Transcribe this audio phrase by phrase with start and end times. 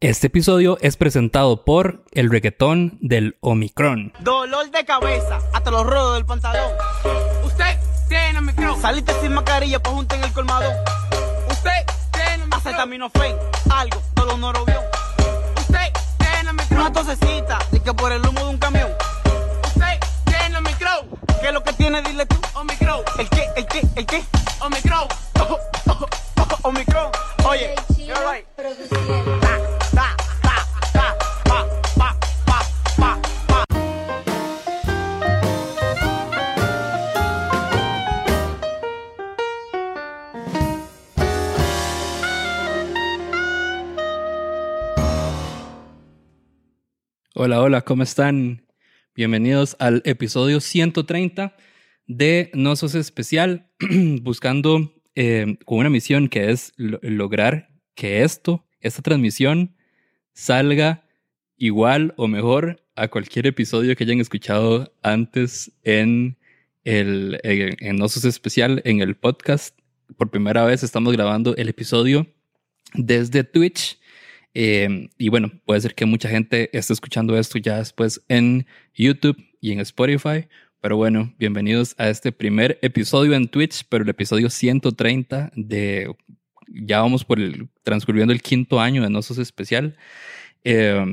[0.00, 4.12] Este episodio es presentado por el reggaetón del Omicron.
[4.20, 6.70] Dolor de cabeza, hasta los rodos del pantalón.
[7.42, 8.78] Usted tiene Omicron.
[8.78, 10.74] Saliste sin mascarilla, pues junta en el colmadón.
[11.48, 11.70] Usted
[12.12, 12.60] tiene Omicron.
[12.60, 13.36] Acetaminofén,
[13.70, 14.84] algo, todo lo norobión.
[15.60, 16.78] Usted tiene Omicron.
[16.78, 18.90] Una tosecita, de que por el humo de un camión.
[19.64, 21.08] Usted tiene Omicron.
[21.40, 22.02] ¿Qué es lo que tiene?
[22.02, 22.36] Dile tú.
[22.54, 23.00] Omicron.
[23.18, 23.46] ¿El qué?
[23.56, 23.80] ¿El qué?
[23.96, 24.22] ¿El qué?
[24.60, 25.08] Omicron.
[25.40, 25.58] Oh,
[25.88, 26.06] oh,
[26.36, 27.10] oh, Omicron.
[27.46, 28.46] Oye, you're right.
[47.38, 48.62] Hola, hola, ¿cómo están?
[49.14, 51.54] Bienvenidos al episodio 130
[52.06, 53.68] de No Sos Especial,
[54.22, 59.76] buscando eh, con una misión que es lo- lograr que esto, esta transmisión,
[60.32, 61.04] salga
[61.58, 66.38] igual o mejor a cualquier episodio que hayan escuchado antes en,
[66.84, 69.78] el, en, en Especial, en el podcast.
[70.16, 72.26] Por primera vez estamos grabando el episodio
[72.94, 73.98] desde Twitch.
[74.58, 79.36] Eh, y bueno, puede ser que mucha gente esté escuchando esto ya después en YouTube
[79.60, 80.48] y en Spotify.
[80.80, 86.10] Pero bueno, bienvenidos a este primer episodio en Twitch, pero el episodio 130 de...
[86.68, 87.68] Ya vamos por el...
[87.82, 89.94] transcurriendo el quinto año de Nosos Especial.
[90.64, 91.04] Eh,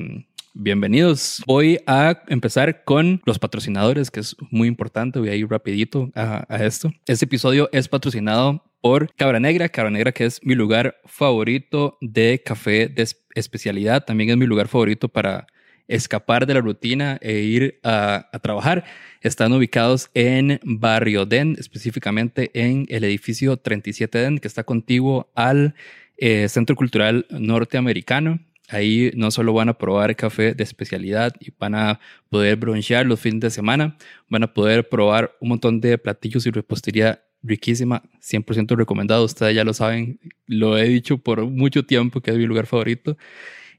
[0.53, 1.43] bienvenidos.
[1.45, 5.19] Voy a empezar con los patrocinadores, que es muy importante.
[5.19, 6.93] Voy a ir rapidito a, a esto.
[7.07, 9.69] Este episodio es patrocinado por Cabra Negra.
[9.69, 13.01] Cabra Negra, que es mi lugar favorito de café de
[13.35, 14.05] especialidad.
[14.05, 15.47] También es mi lugar favorito para
[15.87, 18.83] escapar de la rutina e ir a, trabajar.
[19.21, 25.75] Están ubicados en Barrio Den, específicamente en el edificio 37 Den, que está contiguo al
[26.17, 28.39] eh, Centro Cultural Norteamericano.
[28.69, 33.19] Ahí no solo van a probar café de especialidad y van a poder bronchear los
[33.19, 33.97] fines de semana,
[34.29, 39.25] van a poder probar un montón de platillos y repostería riquísima, 100% recomendado.
[39.25, 43.17] Ustedes ya lo saben, lo he dicho por mucho tiempo que es mi lugar favorito.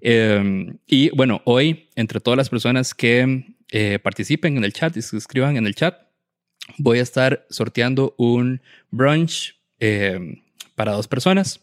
[0.01, 5.03] Eh, y bueno, hoy, entre todas las personas que eh, participen en el chat y
[5.03, 5.97] se escriban en el chat,
[6.79, 8.61] voy a estar sorteando un
[8.91, 10.43] brunch eh,
[10.75, 11.61] para dos personas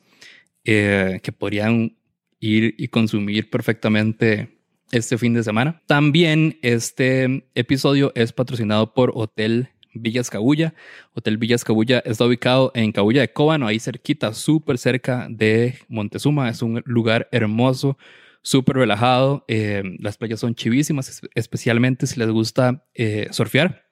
[0.64, 1.98] eh, que podrían
[2.40, 4.58] ir y consumir perfectamente
[4.92, 5.82] este fin de semana.
[5.88, 10.74] También este episodio es patrocinado por Hotel Villas Cabulla.
[11.14, 16.50] Hotel Villas Cabulla está ubicado en Cabulla de Cóbano, ahí cerquita, súper cerca de Montezuma.
[16.50, 17.98] Es un lugar hermoso,
[18.42, 19.46] súper relajado.
[19.48, 23.86] Eh, las playas son chivísimas, es- especialmente si les gusta eh, surfear.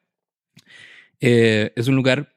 [1.21, 2.35] Eh, es un lugar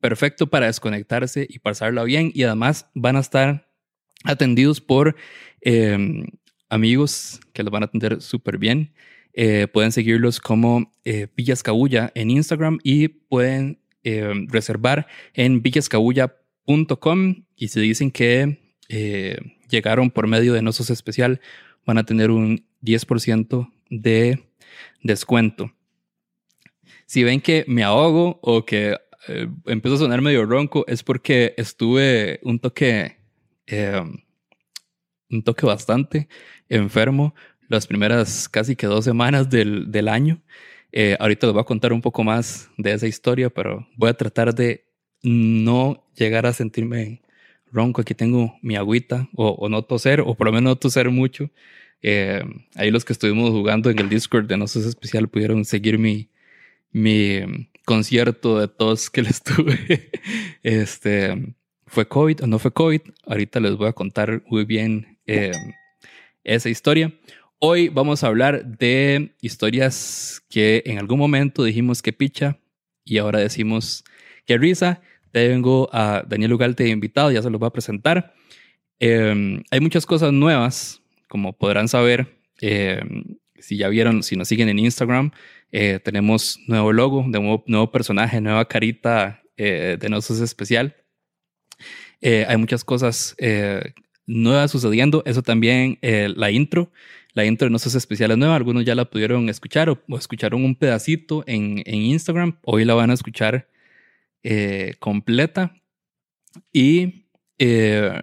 [0.00, 3.68] perfecto para desconectarse y pasarla bien y además van a estar
[4.24, 5.16] atendidos por
[5.60, 6.24] eh,
[6.70, 8.94] amigos que los van a atender súper bien.
[9.32, 17.44] Eh, pueden seguirlos como eh, Villas Cabulla en Instagram y pueden eh, reservar en villascabulla.com
[17.56, 21.40] y si dicen que eh, llegaron por medio de Nosos Especial
[21.86, 24.42] van a tener un 10% de
[25.02, 25.72] descuento.
[27.06, 28.96] Si ven que me ahogo o que
[29.66, 33.16] empiezo a sonar medio ronco es porque estuve un toque
[35.30, 36.28] un toque bastante
[36.68, 37.34] enfermo
[37.70, 40.42] las primeras casi que dos semanas del, del año.
[40.92, 44.14] Eh, ahorita les voy a contar un poco más de esa historia, pero voy a
[44.14, 44.86] tratar de
[45.22, 47.22] no llegar a sentirme
[47.70, 48.00] ronco.
[48.00, 51.48] Aquí tengo mi agüita, o, o no toser, o por lo menos no toser mucho.
[52.02, 52.42] Eh,
[52.74, 56.28] ahí los que estuvimos jugando en el Discord de No Sos Especial pudieron seguir mi,
[56.90, 60.10] mi concierto de tos que les tuve.
[60.64, 61.54] este,
[61.86, 63.00] ¿Fue COVID o no fue COVID?
[63.26, 65.52] Ahorita les voy a contar muy bien eh,
[66.42, 67.12] esa historia.
[67.62, 72.58] Hoy vamos a hablar de historias que en algún momento dijimos que picha
[73.04, 74.02] y ahora decimos
[74.46, 75.02] que risa.
[75.30, 78.32] Tengo a Daniel Ugalte invitado, ya se los voy a presentar.
[78.98, 82.38] Eh, hay muchas cosas nuevas, como podrán saber.
[82.62, 83.00] eh,
[83.58, 85.30] si ya vieron, si nos siguen en Instagram,
[85.70, 90.96] eh, tenemos nuevo logo, nuevo, nuevo personaje, nueva carita eh, de Nosos Especial.
[92.22, 93.36] Eh, hay muchas cosas
[94.26, 95.22] nuevas sucediendo.
[95.26, 96.90] Eso también, la intro.
[97.34, 98.56] La intro de Nosos Especiales nueva.
[98.56, 102.58] Algunos ya la pudieron escuchar o, escucharon un pedacito en, en, Instagram.
[102.64, 103.68] Hoy la van a escuchar
[104.42, 105.74] eh, completa.
[106.72, 107.26] Y
[107.58, 108.20] eh,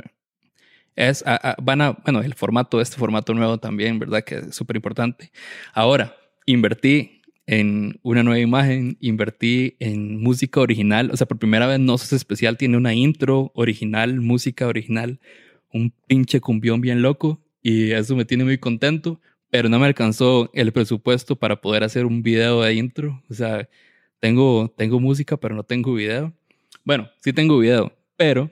[0.96, 4.24] es, a, a, van a, bueno, el formato, este formato nuevo también, ¿verdad?
[4.24, 5.32] Que es súper importante.
[5.74, 6.16] Ahora,
[6.46, 7.18] invertí
[7.48, 11.10] en una nueva imagen, invertí en música original.
[11.12, 15.20] O sea, por primera vez Nosos Especial tiene una intro original, música original,
[15.72, 17.42] un pinche cumbión bien loco.
[17.70, 19.20] Y eso me tiene muy contento,
[19.50, 23.22] pero no me alcanzó el presupuesto para poder hacer un video de intro.
[23.30, 23.68] O sea,
[24.22, 26.34] tengo, tengo música, pero no tengo video.
[26.86, 28.50] Bueno, sí tengo video, pero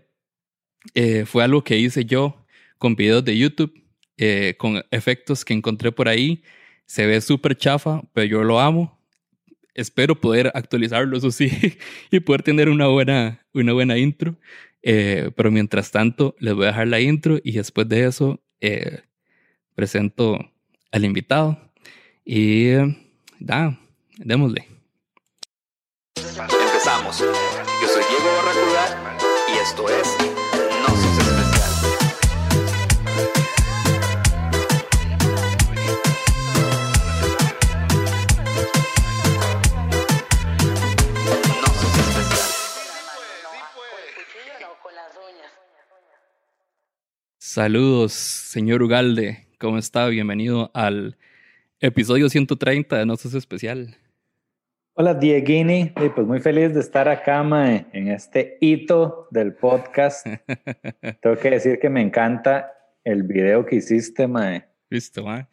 [0.94, 2.46] eh, fue algo que hice yo
[2.78, 3.74] con videos de YouTube,
[4.18, 6.44] eh, con efectos que encontré por ahí.
[6.86, 9.00] Se ve súper chafa, pero yo lo amo.
[9.74, 11.50] Espero poder actualizarlo, eso sí,
[12.12, 14.36] y poder tener una buena, una buena intro.
[14.84, 19.04] Eh, pero mientras tanto, les voy a dejar la intro y después de eso eh,
[19.76, 20.40] presento
[20.92, 21.60] al invitado.
[22.24, 22.72] Y
[23.40, 23.78] da,
[24.18, 24.68] démosle.
[26.16, 27.20] Empezamos.
[27.20, 29.18] Yo soy Diego Barracuda
[29.54, 30.35] y esto es
[47.56, 49.48] Saludos, señor Ugalde.
[49.62, 50.08] ¿Cómo está?
[50.08, 51.16] Bienvenido al
[51.80, 53.96] episodio 130 de No Sos Especial.
[54.96, 60.28] Hola Dieguini, y pues muy feliz de estar acá mae, en este hito del podcast.
[61.22, 62.74] Tengo que decir que me encanta
[63.06, 64.66] el video que hiciste, mae.
[64.90, 65.48] ¿Listo, ma?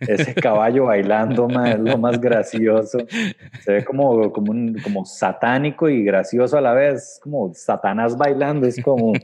[0.00, 2.98] Ese caballo bailando, mae, es lo más gracioso.
[3.62, 8.66] Se ve como, como, un, como satánico y gracioso a la vez, como Satanás bailando,
[8.66, 9.14] es como...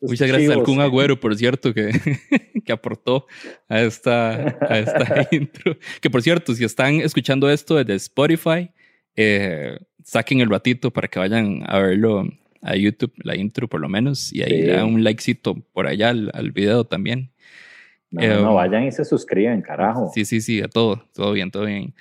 [0.00, 0.80] Muchas gracias al chivos, Kun sí.
[0.82, 1.90] Agüero, por cierto, que,
[2.64, 3.26] que aportó
[3.68, 5.76] a esta, a esta intro.
[6.00, 8.70] Que por cierto, si están escuchando esto desde Spotify,
[9.16, 12.28] eh, saquen el ratito para que vayan a verlo
[12.62, 14.62] a YouTube, la intro por lo menos, y ahí Sí.
[14.66, 17.30] le dan un likecito por allá al, al video también.
[18.10, 20.10] No, Eh, no, vayan y se suscriben, carajo.
[20.14, 21.94] Sí, sí, sí, a todo, todo bien, todo bien.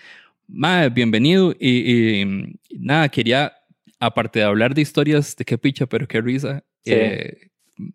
[0.48, 3.54] Mae, bienvenido y, y, nada, quería,
[4.00, 6.94] aparte de hablar de historias de qué picha, pero qué risa, Sí.
[6.94, 7.38] eh,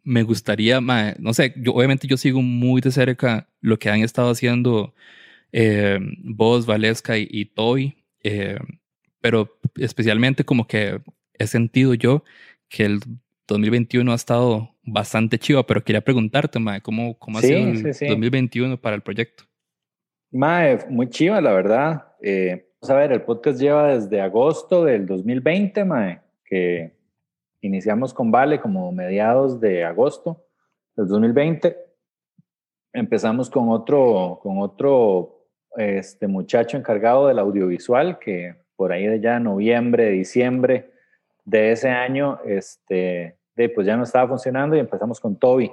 [0.05, 4.31] me gustaría, no sé, yo, obviamente yo sigo muy de cerca lo que han estado
[4.31, 4.95] haciendo
[5.53, 8.59] eh, vos, Valesca y, y Toy, eh,
[9.21, 11.01] pero especialmente como que
[11.39, 12.25] he sentido yo
[12.69, 13.01] que el
[13.49, 17.77] 2021 ha estado bastante chivo, pero quería preguntarte, mae, ¿cómo, cómo ha Sí, sido el
[17.79, 18.07] sí, sí.
[18.07, 19.45] 2021 para el proyecto?
[20.33, 22.07] Mae, muy chiva, la verdad.
[22.23, 26.93] Eh, vamos a ver, el podcast lleva desde agosto del 2020, mae, que
[27.61, 30.45] iniciamos con Vale como mediados de agosto
[30.97, 31.77] del 2020.
[32.93, 35.47] Empezamos con otro, con otro
[35.77, 40.91] este, muchacho encargado del audiovisual, que por ahí de ya noviembre, diciembre
[41.45, 45.73] de ese año, este, de, pues ya no estaba funcionando y empezamos con Toby.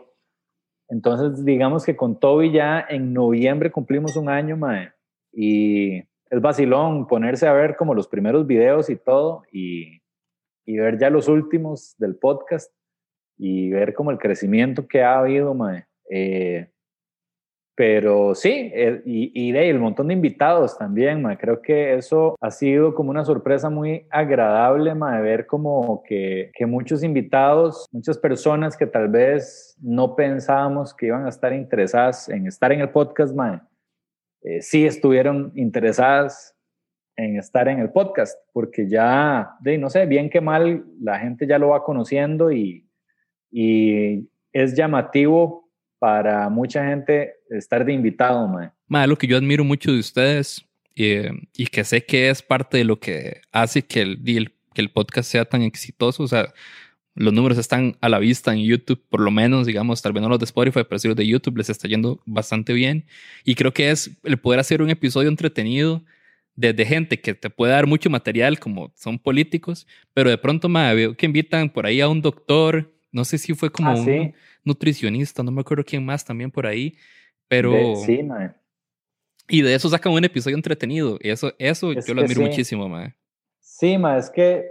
[0.90, 4.92] Entonces, digamos que con Toby ya en noviembre cumplimos un año, mae.
[5.34, 5.98] Y
[6.30, 10.02] es vacilón ponerse a ver como los primeros videos y todo y,
[10.68, 12.72] y ver ya los últimos del podcast
[13.38, 15.86] y ver como el crecimiento que ha habido, mae.
[16.12, 16.70] Eh,
[17.74, 21.38] pero sí, eh, y, y de el montón de invitados también, mae.
[21.38, 26.66] Creo que eso ha sido como una sorpresa muy agradable, mae, ver como que, que
[26.66, 32.46] muchos invitados, muchas personas que tal vez no pensábamos que iban a estar interesadas en
[32.46, 33.62] estar en el podcast, mae,
[34.42, 36.57] eh, sí estuvieron interesadas
[37.18, 41.48] en estar en el podcast, porque ya, de, no sé, bien que mal, la gente
[41.48, 42.86] ya lo va conociendo y,
[43.52, 45.68] y es llamativo
[46.00, 48.70] para mucha gente estar de invitado, mae.
[48.88, 50.64] Ma, lo que yo admiro mucho de ustedes
[50.96, 54.82] eh, y que sé que es parte de lo que hace que el, el- que
[54.82, 56.22] el podcast sea tan exitoso.
[56.22, 56.54] O sea,
[57.16, 60.30] los números están a la vista en YouTube, por lo menos, digamos, tal vez no
[60.30, 63.06] los de Spotify, pero sí los de YouTube les está yendo bastante bien.
[63.44, 66.04] Y creo que es el poder hacer un episodio entretenido
[66.58, 70.92] desde gente que te puede dar mucho material, como son políticos, pero de pronto ma,
[70.94, 74.04] veo que invitan por ahí a un doctor, no sé si fue como Ah, un
[74.04, 74.34] sí.
[74.64, 76.98] nutricionista, no me acuerdo quién más también por ahí,
[77.48, 77.72] pero...
[77.72, 78.52] De- sí, mae.
[79.48, 81.18] Y de eso sacan un episodio entretenido.
[81.22, 82.48] Y eso, eso Es yo lo admiro sí.
[82.48, 83.16] muchísimo, mae.
[83.62, 84.66] Sí, ma, es que,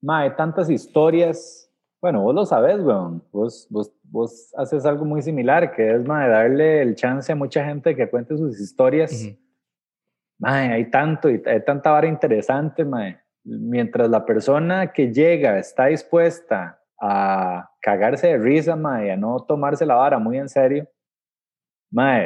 [0.00, 1.68] ma, hay tantas historias.
[2.00, 3.22] Bueno, vos lo sabes, weón.
[3.32, 7.34] Vos, vos, vos haces algo muy similar, que es, ma, de darle el chance a
[7.34, 9.12] mucha gente que cuente sus historias.
[9.12, 9.36] Ujú.
[10.44, 13.18] Ma, hay tanto hay tanta vara interesante, ma.
[13.44, 19.40] Mientras la persona que llega está dispuesta a cagarse de risa, ma, y a no
[19.40, 20.88] tomarse la vara muy en serio,
[21.90, 22.20] ma,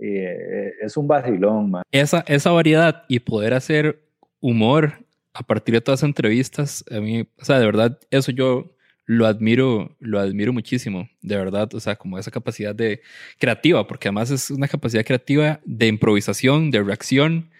[0.00, 1.82] eh, es un vacilón, ma.
[1.90, 4.00] Esa, esa variedad y poder hacer
[4.40, 4.92] humor
[5.32, 8.74] a partir de todas las entrevistas, a mí, o sea, de verdad, eso yo
[9.06, 13.02] lo admiro, lo admiro muchísimo, de verdad, o sea, como esa capacidad de
[13.38, 17.50] creativa, porque además es una capacidad creativa de improvisación, de reacción,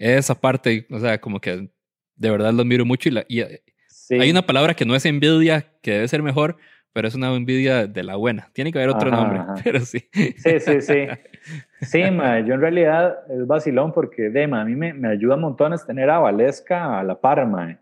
[0.00, 1.70] esa parte, o sea, como que
[2.16, 3.42] de verdad lo admiro mucho y, la, y
[3.86, 4.14] Sí.
[4.16, 6.56] hay una palabra que no es envidia, que debe ser mejor,
[6.92, 8.50] pero es una envidia de la buena.
[8.52, 9.54] Tiene que haber otro Ajá, nombre, ajá.
[9.64, 10.08] pero sí.
[10.12, 11.06] Sí, sí, sí.
[11.82, 15.36] Sí, ma, yo en realidad es vacilón porque de, ma, a mí me, me ayuda
[15.36, 17.78] montones tener a Valesca a la par, ma.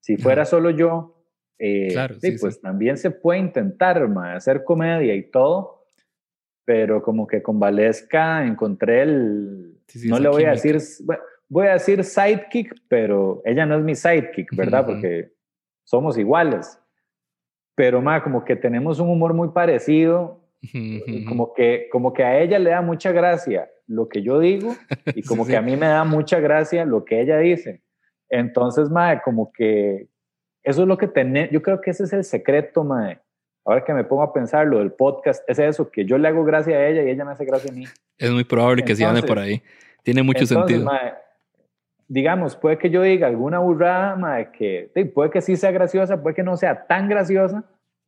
[0.00, 1.22] Si fuera solo yo,
[1.58, 2.60] eh, Claro, sí, sí, pues sí.
[2.62, 5.84] también se puede intentar, ma, hacer comedia y todo,
[6.64, 11.72] pero como que con Valesca encontré el, no le voy a decir, bueno, voy a
[11.74, 14.82] decir sidekick, pero ella no es mi sidekick, ¿verdad?
[14.84, 14.92] Ujú.
[14.92, 15.32] Porque
[15.84, 16.78] somos iguales.
[17.74, 20.44] Pero, ma, como que tenemos un humor muy parecido
[21.28, 24.74] como que, como que a ella le da mucha gracia lo que yo digo
[25.14, 25.56] y como Sí, que sí.
[25.56, 27.82] a mí me da mucha gracia lo que ella dice.
[28.28, 30.08] Entonces, mae, como que
[30.64, 33.20] eso es lo que tenemos, yo creo que ese es el secreto, mae.
[33.64, 36.42] Ahora que me pongo a pensar lo del podcast, es eso, que yo le hago
[36.44, 37.84] gracia a ella y ella me hace gracia a mí.
[38.18, 39.62] Es muy probable que se ande Entonces- por ahí.
[40.02, 40.84] Tiene mucho Entonces, sentido.
[40.84, 41.12] mae,
[42.08, 46.22] digamos, puede que yo diga alguna burrada, mae, que sí, puede que sí sea graciosa,
[46.22, 47.64] puede que no sea tan graciosa,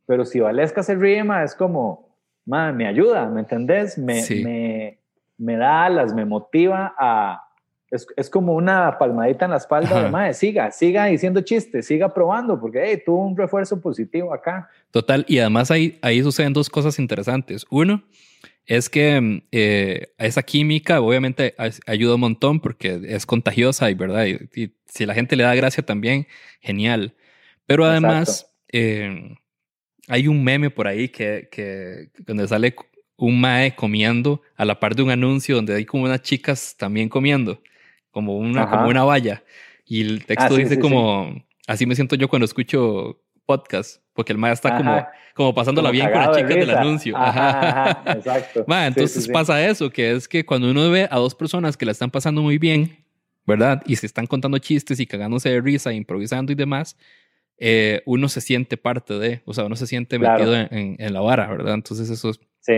[0.07, 2.09] pero si Valesca se ríe, mae, es como,
[2.47, 3.99] mae, me ayuda, ¿me entendés?
[3.99, 4.43] Me, Sí.
[4.43, 4.99] me,
[5.39, 7.47] me da alas, me motiva a...
[7.91, 10.05] Es, es como una palmadita en la espalda Ajá.
[10.05, 14.69] de, mae, siga, siga diciendo chistes, siga probando, porque, hey, tuvo un refuerzo positivo acá.
[14.93, 17.67] Total, y además ahí, ahí suceden dos cosas interesantes.
[17.69, 18.03] Uno
[18.67, 21.55] es que mm, eh, esa química obviamente
[21.87, 25.55] ayuda un montón porque es contagiosa y verdad, y, y si la gente le da
[25.55, 26.27] gracia también,
[26.61, 27.15] genial.
[27.67, 29.37] Pero además eh,
[30.09, 32.75] hay un meme por ahí que, que donde sale
[33.17, 37.09] un mae comiendo a la par de un anuncio donde hay como unas chicas también
[37.09, 37.63] comiendo,
[38.11, 38.71] como una, Ajá.
[38.71, 39.45] como una valla.
[39.85, 44.03] Y el texto Ah, sí, dice sí, como, así me siento yo cuando escucho podcast,
[44.15, 45.11] porque el mae está como, Ajá.
[45.35, 47.17] como pasándola Como bien con las cagado de chicas del anuncio.
[47.17, 47.91] Ajá, Ajá.
[47.91, 48.65] ajá, exacto.
[48.67, 49.33] Ma, Sí, entonces sí, sí.
[49.33, 52.43] pasa eso, que es que cuando uno ve a dos personas que la están pasando
[52.43, 52.97] muy bien,
[53.47, 53.83] ¿verdad?
[53.87, 56.97] Y se están contando chistes y cagándose de risa, improvisando y demás,
[57.59, 60.39] eh, uno se siente parte de, o sea, uno se siente Claro.
[60.45, 61.75] metido en, en- en la vara, ¿verdad?
[61.75, 62.75] Entonces eso es- Sí,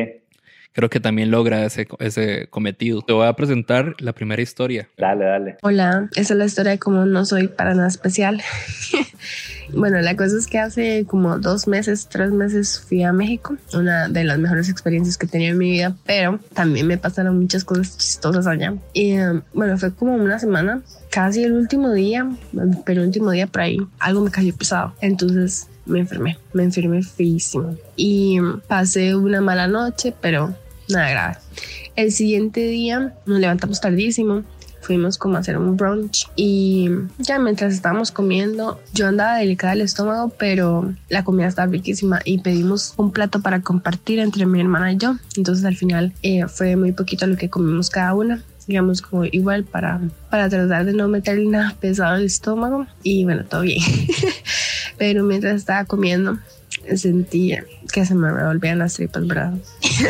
[0.73, 3.03] creo que también logra ese, ese cometido.
[3.03, 4.89] Te voy a presentar la primera historia.
[4.97, 5.57] dale, dale.
[5.63, 8.41] Hola, esa es la historia de cómo no soy para nada especial.
[9.73, 14.09] bueno, la cosa es que hace como dos meses, tres meses fui a México, una
[14.09, 17.65] de las mejores experiencias que he tenido en mi vida, pero también me pasaron muchas
[17.65, 18.75] cosas chistosas allá.
[18.93, 22.31] Y eh, bueno, fue como una semana, casi el último día,
[22.85, 24.95] pero último día por ahí, algo me cayó pesado.
[25.01, 27.77] Entonces me enfermé, me enfermé feísimo.
[27.97, 28.39] Y
[28.69, 30.55] pasé una mala noche, pero
[30.89, 31.37] nada grave.
[31.97, 34.43] El siguiente día nos levantamos tardísimo,
[34.83, 39.83] fuimos como a hacer un brunch y ya mientras estábamos comiendo yo andaba delicada del
[39.83, 44.93] estómago pero la comida estaba riquísima y pedimos un plato para compartir entre mi hermana
[44.93, 49.03] y yo entonces al final eh, fue muy poquito lo que comimos cada una digamos
[49.03, 53.63] como igual para, para tratar de no meterle nada pesado al estómago y bueno todo
[53.63, 53.83] bien
[54.99, 56.39] pero mientras estaba comiendo
[56.97, 59.55] sentía que se me revolvían las tripas, ¿verdad?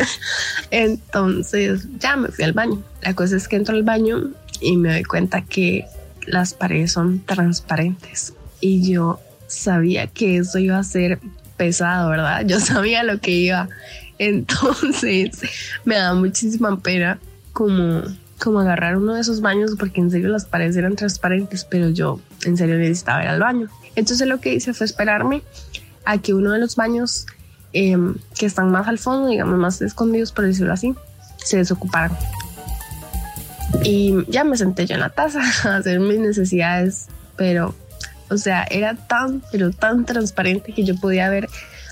[0.71, 2.81] Entonces ya me fui al baño.
[3.01, 5.85] La cosa es que entro al baño y me doy cuenta que
[6.25, 11.19] las paredes son transparentes y yo sabía que eso iba a ser
[11.57, 12.45] pesado, ¿verdad?
[12.45, 13.69] Yo sabía lo que iba.
[14.17, 15.31] Entonces
[15.85, 17.19] me da muchísima pena
[17.51, 18.03] como
[18.39, 22.19] como agarrar uno de esos baños porque en serio las paredes eran transparentes, pero yo
[22.43, 23.69] en serio necesitaba ir al baño.
[23.95, 25.43] Entonces lo que hice fue esperarme
[26.03, 27.25] a que uno de los baños
[27.71, 27.95] eh,
[28.37, 30.93] que están más al fondo, digamos más escondidos por decirlo así,
[31.37, 32.17] se desocuparan.
[33.83, 37.75] Y ya me senté yo en la taza a hacer mis necesidades, pero,
[38.29, 41.49] o sea, era tan, pero tan transparente que yo podía ver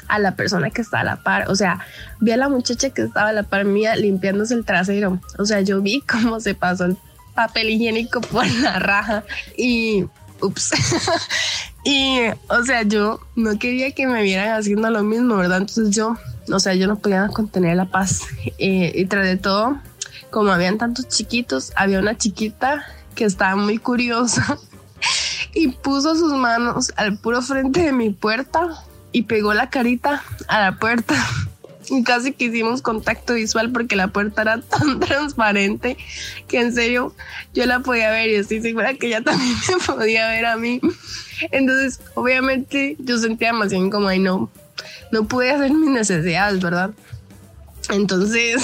[0.07, 1.49] a la persona que estaba a la par.
[1.49, 1.79] O sea,
[2.19, 5.21] vi a la muchacha que estaba a la par mía limpiándose el trasero.
[5.37, 6.97] O sea, yo vi cómo se pasó el
[7.33, 9.23] papel higiénico por la raja
[9.57, 10.05] y,
[10.41, 10.71] ups.
[11.85, 15.59] y, o sea, yo no quería que me vieran haciendo lo mismo, ¿verdad?
[15.59, 16.17] Entonces yo,
[16.51, 18.23] o sea, yo no podía contener la paz.
[18.57, 19.79] Eh, y tras de todo,
[20.31, 24.57] como habían tantos chiquitos, había una chiquita que estaba muy curiosa
[25.53, 30.61] y puso sus manos al puro frente de mi puerta y pegó la carita a
[30.61, 31.15] la puerta.
[31.89, 35.97] Y casi que hicimos contacto visual porque la puerta era tan transparente
[36.47, 37.13] que en serio
[37.53, 40.79] yo la podía ver y estoy segura que ella también me podía ver a mí.
[41.51, 44.49] Entonces, obviamente, yo sentía demasiado como, ay, no,
[45.11, 46.91] no pude hacer mis necesidades, ¿verdad?
[47.89, 48.61] Entonces,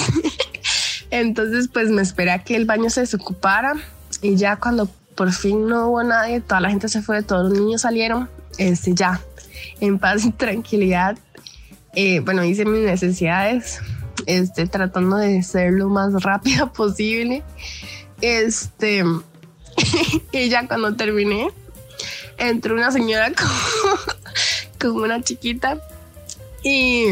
[1.10, 3.74] entonces, pues me esperé a que el baño se desocupara
[4.22, 7.58] y ya cuando por fin no hubo nadie, toda la gente se fue, todos los
[7.58, 9.20] niños salieron, este, ya,
[9.80, 11.18] en paz y tranquilidad.
[11.94, 13.80] Eh, bueno, hice mis necesidades,
[14.26, 17.42] este, tratando de ser lo más rápida posible.
[18.20, 19.02] Este,
[20.32, 21.50] y ya cuando terminé,
[22.36, 23.32] entró una señora
[24.78, 25.80] con, con una chiquita
[26.62, 27.06] Y,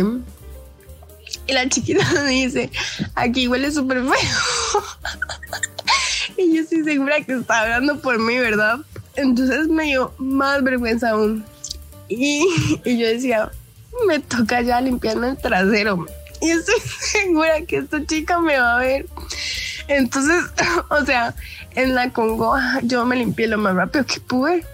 [1.46, 2.70] y la chiquita me dice,
[3.14, 4.82] aquí huele súper feo.
[6.38, 8.78] y yo estoy segura que está hablando por mí, ¿verdad?
[9.14, 11.44] Entonces me dio más vergüenza aún.
[12.08, 12.44] Y,
[12.84, 13.50] y yo decía,
[14.06, 16.06] me toca ya limpiarme el trasero.
[16.40, 19.06] Y estoy segura que esta chica me va a ver.
[19.88, 20.44] Entonces,
[20.90, 21.34] o sea,
[21.74, 24.64] en la congoja yo me limpié lo más rápido que pude.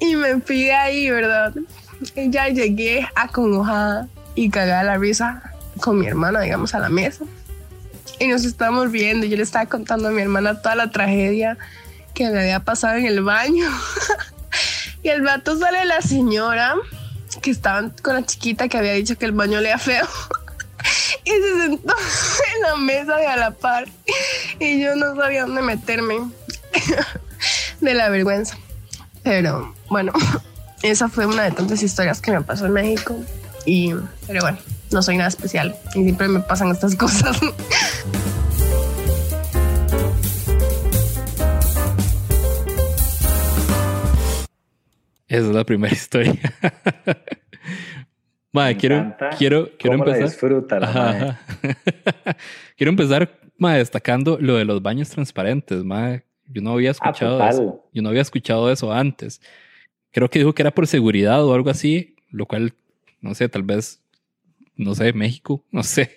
[0.00, 1.52] y me fui de ahí, ¿verdad?
[2.14, 5.42] Ya llegué acongojada y cagada la risa
[5.80, 7.24] con mi hermana, digamos, a la mesa.
[8.18, 9.26] Y nos estábamos viendo.
[9.26, 11.58] Yo le estaba contando a mi hermana toda la tragedia
[12.14, 13.68] que me había pasado en el baño.
[15.02, 16.74] y el rato sale la señora
[17.42, 20.06] que estaban con la chiquita que había dicho que el baño le feo.
[21.24, 21.94] y se sentó
[22.56, 23.86] en la mesa de a la par.
[24.58, 26.18] Y yo no sabía dónde meterme
[27.80, 28.56] de la vergüenza.
[29.22, 30.12] Pero bueno,
[30.82, 33.16] esa fue una de tantas historias que me pasó en México.
[33.64, 33.92] Y,
[34.26, 34.58] pero bueno,
[34.92, 37.36] no soy nada especial y siempre me pasan estas cosas.
[45.28, 46.34] Esa es la primera historia.
[48.52, 50.22] Madre, quiero, quiero, quiero empezar.
[50.24, 51.40] disfruta la Ajá,
[52.76, 55.84] quiero empezar madre, destacando lo de los baños transparentes.
[55.84, 56.24] Madre.
[56.48, 57.50] Yo no había Ah, escuchado total.
[57.50, 57.84] eso.
[57.92, 59.40] Yo no había escuchado eso antes.
[60.16, 62.72] Creo que dijo que era por seguridad o algo así, lo cual,
[63.20, 64.02] no sé, tal vez,
[64.74, 66.16] no sé, México, no sé,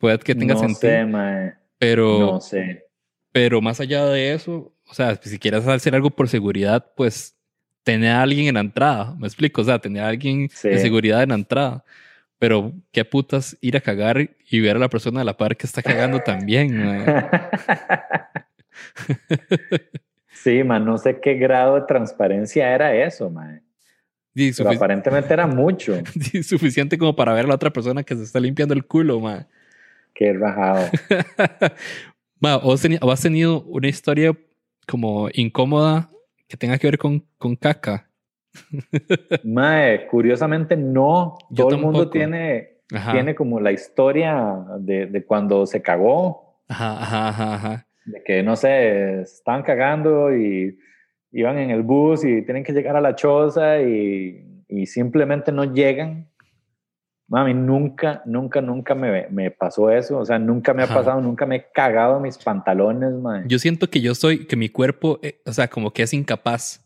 [0.00, 0.80] puede que tenga no sentido.
[0.80, 1.54] sé, mae.
[1.78, 2.86] pero, No sé.
[3.30, 7.36] pero más allá de eso, o sea, si quieres hacer algo por seguridad, pues
[7.84, 10.68] tener a alguien en la entrada, me explico, o sea, tener a alguien Sí.
[10.70, 11.84] de seguridad en la entrada.
[12.40, 15.66] Pero qué putas ir a cagar y ver a la persona a la par que
[15.68, 16.74] está cagando también.
[20.46, 23.60] sí, man, no sé qué grado de transparencia era eso, man.
[24.32, 25.94] Y Pero aparentemente era mucho.
[26.44, 29.46] suficiente como para ver a la otra persona que se está limpiando el culo, mae.
[30.14, 30.86] Qué rajado.
[32.40, 34.36] Ma, ¿vos, teni- vos has tenido una historia
[34.86, 36.10] como incómoda
[36.46, 38.08] que tenga que ver con, con caca?
[39.42, 41.38] Mae, curiosamente no.
[41.50, 43.10] Yo Todo el mundo tiene, Ajá.
[43.12, 47.85] tiene como la historia de, de cuando se cagó, Ajá, ajá, ajá, ajá.
[48.06, 50.78] De que no sé, estaban cagando y
[51.32, 55.64] iban en el bus y tienen que llegar a la choza y, y simplemente no
[55.64, 56.28] llegan.
[57.28, 60.18] Mami, nunca, nunca, nunca me, me pasó eso.
[60.18, 63.42] O sea, nunca me ha pasado, nunca me he cagado mis pantalones, mae.
[63.48, 66.84] Yo siento que yo soy, que mi cuerpo, eh, o sea, como que es incapaz.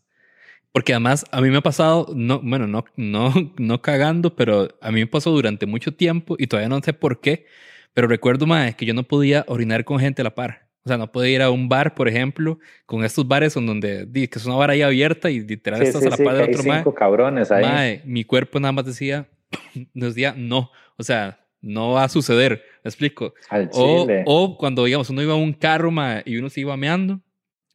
[0.71, 4.91] Porque además a mí me ha pasado, no, bueno, no, no, no cagando, pero a
[4.91, 7.45] mí me pasó durante mucho tiempo y todavía no sé por qué.
[7.93, 10.60] Pero recuerdo, mae, que yo no podía orinar con gente a la par.
[10.83, 14.07] O sea, no podía ir a un bar, por ejemplo, con estos bares en donde,
[14.11, 16.33] que es una bar ahí abierta y literal Sí, estás sí, a la sí, par
[16.33, 16.77] que del hay otro mae.
[16.79, 17.63] cinco cabrones ahí.
[17.63, 19.29] Mae, mi cuerpo nada más decía,
[19.93, 20.71] nos decía no.
[20.97, 22.63] O sea, no va a suceder.
[22.83, 23.33] ¿Me explico?
[23.49, 24.23] Al O, chile.
[24.25, 27.21] o cuando, digamos, uno iba a un carro mae, y uno se iba meando.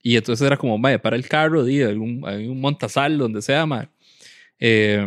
[0.02, 3.66] Y entonces era como, vaya, para el carro, di, algún, hay un montasal, donde sea,
[3.66, 3.88] mae,
[4.58, 5.04] eh,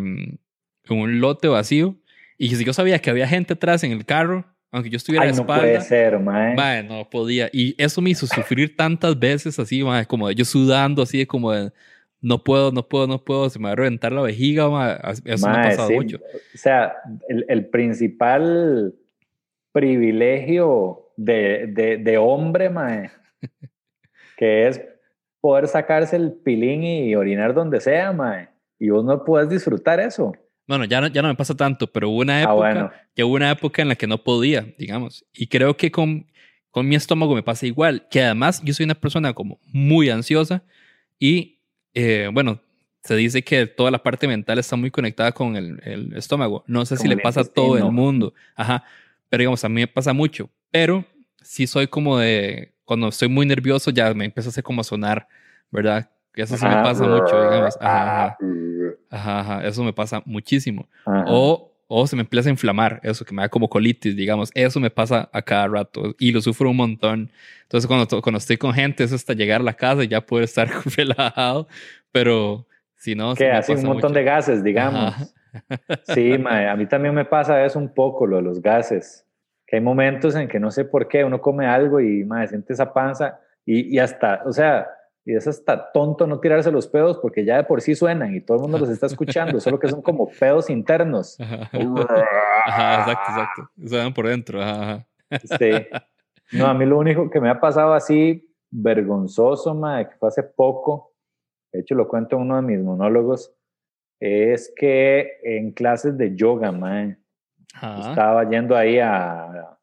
[0.90, 1.96] un lote vacío.
[2.38, 5.32] Y si yo sabía que había gente atrás en el carro, aunque yo estuviera Ay,
[5.32, 6.56] de no espalda, puede ser, mae.
[6.56, 7.50] mae, no podía.
[7.52, 11.28] Y eso me hizo sufrir tantas veces así, mae, como de yo sudando, así de
[11.28, 11.72] como de,
[12.22, 14.98] no puedo, no puedo, no puedo, se me va a reventar la vejiga, mae.
[15.26, 15.96] Eso me ha pasado sí.
[15.96, 16.18] mucho.
[16.18, 16.94] O sea,
[17.28, 18.94] el, el principal
[19.72, 23.12] privilegio de, de, de hombre, mae,
[24.38, 24.82] que es
[25.42, 28.50] poder sacarse el pilín y orinar donde sea, mae.
[28.78, 30.34] Y vos no puedes disfrutar eso.
[30.70, 32.92] Bueno, ya no, ya no me pasa tanto, pero hubo una época, Ah, bueno.
[33.16, 35.26] que hubo una época en la que no podía, digamos.
[35.34, 36.28] Y creo que con,
[36.70, 40.62] con mi estómago me pasa igual, que además yo soy una persona como muy ansiosa
[41.18, 41.60] y,
[41.96, 42.62] eh, bueno,
[43.04, 46.64] se dice que toda la parte mental está muy conectada con el, el estómago.
[46.68, 48.36] No sé si le pasa a todo el mundo.
[48.56, 48.84] Ajá.
[49.30, 50.52] Pero digamos, a mí me pasa mucho.
[50.70, 51.04] Pero
[51.42, 55.28] sí soy como de, cuando estoy muy nervioso ya me empieza a hacer como sonar,
[55.72, 56.12] ¿verdad?
[56.34, 57.78] Que eso sí me pasa mucho, digamos.
[57.82, 58.38] Ajá, ajá.
[58.40, 58.46] Ah,
[59.10, 60.88] Ajá, ajá, eso me pasa muchísimo.
[61.06, 64.52] O, o se me empieza a inflamar, eso que me da como colitis, digamos.
[64.54, 67.32] Eso me pasa a cada rato y lo sufro un montón.
[67.64, 70.46] Entonces, cuando, cuando estoy con gente, es hasta llegar a la casa y ya poder
[70.46, 71.68] estar relajado.
[72.12, 74.20] Pero si no, que hace un montón mucho.
[74.20, 75.14] de gases, digamos.
[75.14, 75.26] Ajá.
[76.04, 79.26] Sí, mae, a mí también me pasa eso un poco, lo de los gases.
[79.66, 82.74] Que hay momentos en que no sé por qué uno come algo y mae, siente
[82.74, 84.88] esa panza y, y hasta, o sea,
[85.26, 88.42] y es hasta tonto no tirarse los pedos porque ya de por sí suenan y
[88.42, 91.40] todo el mundo los está escuchando, solo que son como pedos internos.
[91.40, 91.70] Ajá,
[92.66, 93.70] Ajá, exacto, exacto.
[93.86, 94.62] Suenan por dentro.
[94.62, 95.40] Ajá, ajá.
[95.60, 95.72] Sí.
[96.52, 100.44] No, a mí lo único que me ha pasado así vergonzoso, mae, que fue hace
[100.44, 101.14] poco,
[101.72, 103.54] de hecho lo cuento en uno de mis monólogos,
[104.20, 106.70] es que en clases de yoga,
[107.74, 108.10] Ajá.
[108.10, 109.78] estaba yendo ahí a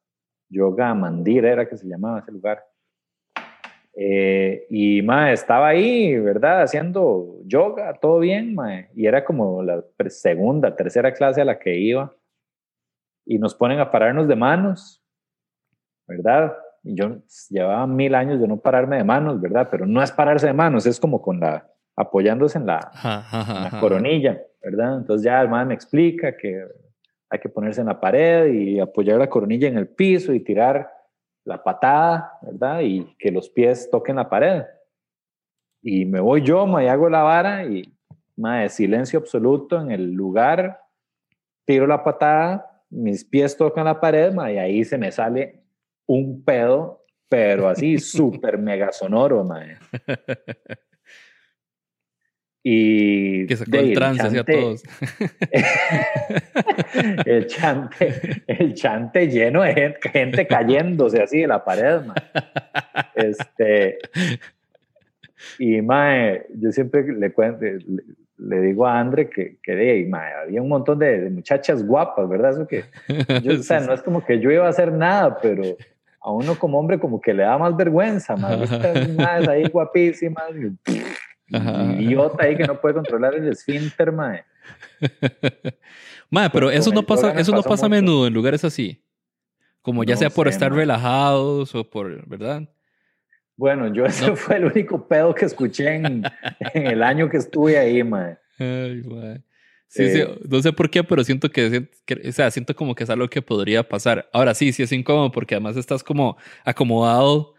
[0.49, 2.65] Yoga Mandir, era que se llamaba ese lugar.
[3.99, 6.63] Eh, y mae, estaba ahí, ¿verdad?
[6.63, 8.91] Haciendo yoga, todo bien, mae.
[8.95, 12.15] Y era como la segunda, tercera clase a la que iba.
[13.25, 15.03] Y nos ponen a pararnos de manos,
[16.07, 16.55] ¿verdad?
[16.85, 19.69] Y yo llevaba mil años de no pararme de manos, ¿verdad?
[19.71, 23.57] Pero no es pararse de manos, es como con la, apoyándose en la, Ajá, ajá,
[23.57, 24.99] en la coronilla, ¿verdad?
[24.99, 26.65] Entonces ya el man me explica que
[27.31, 30.96] hay que ponerse en la pared y apoyar la coronilla en el piso y tirar
[31.47, 32.81] la patada, ¿verdad?
[32.81, 34.65] Y que los pies toquen la pared.
[35.81, 37.97] Y me voy yo, y hago la vara y,
[38.37, 40.81] ma, de silencio absoluto en el lugar,
[41.65, 45.63] tiro la patada, mis pies tocan la pared, ma, y ahí se me sale
[46.07, 49.63] un pedo, pero así súper mega sonoro, ma.
[52.69, 54.83] Y Que sacó de el trance hacia todos.
[57.25, 62.15] el chante, el chante lleno de gente, gente cayéndose así de la pared, ma.
[63.15, 63.99] Este,
[65.59, 67.79] y mae, yo siempre le cuento, le,
[68.39, 72.29] le digo a Andre que, que de, mae, había un montón de, de muchachas guapas,
[72.29, 72.51] ¿verdad?
[72.53, 72.85] Eso que,
[73.43, 75.63] yo, o sea, no es como que yo iba a hacer nada, pero
[76.21, 78.65] a uno como hombre como que le da más vergüenza, mae.
[78.65, 81.03] Estas madres ahí guapísimas, y,
[81.55, 81.85] Ajá.
[81.99, 84.45] idiota ahí que no puede controlar el esfínter, mae.
[86.31, 89.03] Mae, pero eso no pasa, eso no pasa a menudo en lugares así.
[89.83, 90.81] Como ya No sea por sé, estar mae.
[90.81, 92.69] relajados o por, ¿verdad?
[93.57, 96.25] Bueno, yo ese fue el único pedo que escuché en,
[96.75, 98.37] en el año que estuve ahí, mae.
[98.59, 99.43] Ay, mae.
[99.89, 100.39] Sí, sí, Eh.
[100.49, 103.29] no sé por qué, pero siento que, que- o sea, siento como que es algo
[103.31, 104.29] que podría pasar.
[104.33, 107.55] Ahora sí, sí es incómodo porque además estás como acomodado.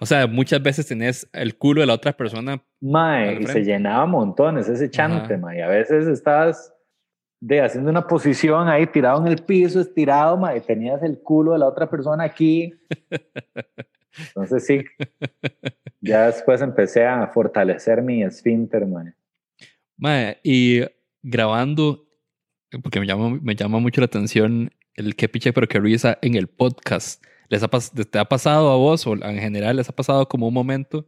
[0.00, 2.62] O sea, muchas veces tenés el culo de la otra persona.
[2.80, 5.42] Mae, y se llenaba montones ese chante, Ajá.
[5.42, 5.62] mae.
[5.62, 6.72] A veces estabas
[7.38, 11.58] de, haciendo una posición ahí tirado en el piso, estirado, mae, tenías el culo de
[11.58, 12.74] la otra persona aquí.
[14.28, 14.84] Entonces sí,
[16.00, 19.12] ya después empecé a fortalecer mi esfínter, mae.
[19.98, 20.80] Mae, y
[21.22, 22.08] grabando,
[22.82, 26.36] porque me llama, me llama mucho la atención el que piche pero que risa en
[26.36, 27.22] el podcast.
[27.50, 30.54] ¿Les ha, ¿Te ha pasado a vos o en general les ha pasado como un
[30.54, 31.04] momento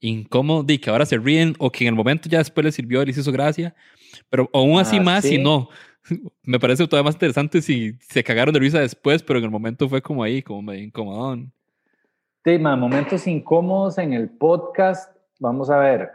[0.00, 3.04] incómodo de que ahora se ríen o que en el momento ya después les sirvió,
[3.04, 3.74] les hizo gracia?
[4.30, 5.38] Pero aún así Ah, más, si sí.
[5.42, 5.68] no.
[6.42, 9.88] Me parece todavía más interesante si se cagaron de risa después, pero en el momento
[9.88, 11.52] fue como ahí, como medio incomodón.
[12.46, 15.14] Mae, momentos incómodos en el podcast.
[15.38, 16.10] Vamos a ver.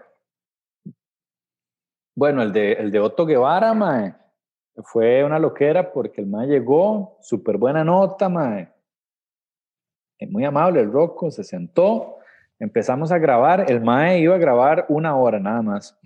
[2.16, 4.14] Bueno, el de, el de Otto Guevara, mae,
[4.84, 8.72] fue una loquera porque el mae llegó, súper buena nota, mae.
[10.20, 12.18] Eh, Muy amable el Rocco, se sentó,
[12.60, 13.66] empezamos a grabar.
[13.72, 15.98] El mae iba a grabar una hora nada más.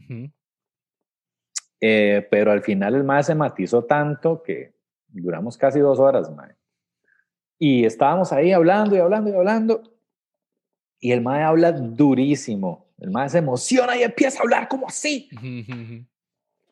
[1.82, 4.74] Eh, pero al final el mae se matizó tanto que
[5.08, 6.56] duramos casi dos horas, mae.
[7.60, 9.84] Y estábamos ahí hablando y hablando y hablando.
[11.00, 12.88] Y el mae habla durísimo.
[12.98, 15.30] El mae se emociona y empieza a hablar como así.
[15.34, 16.06] Ujú.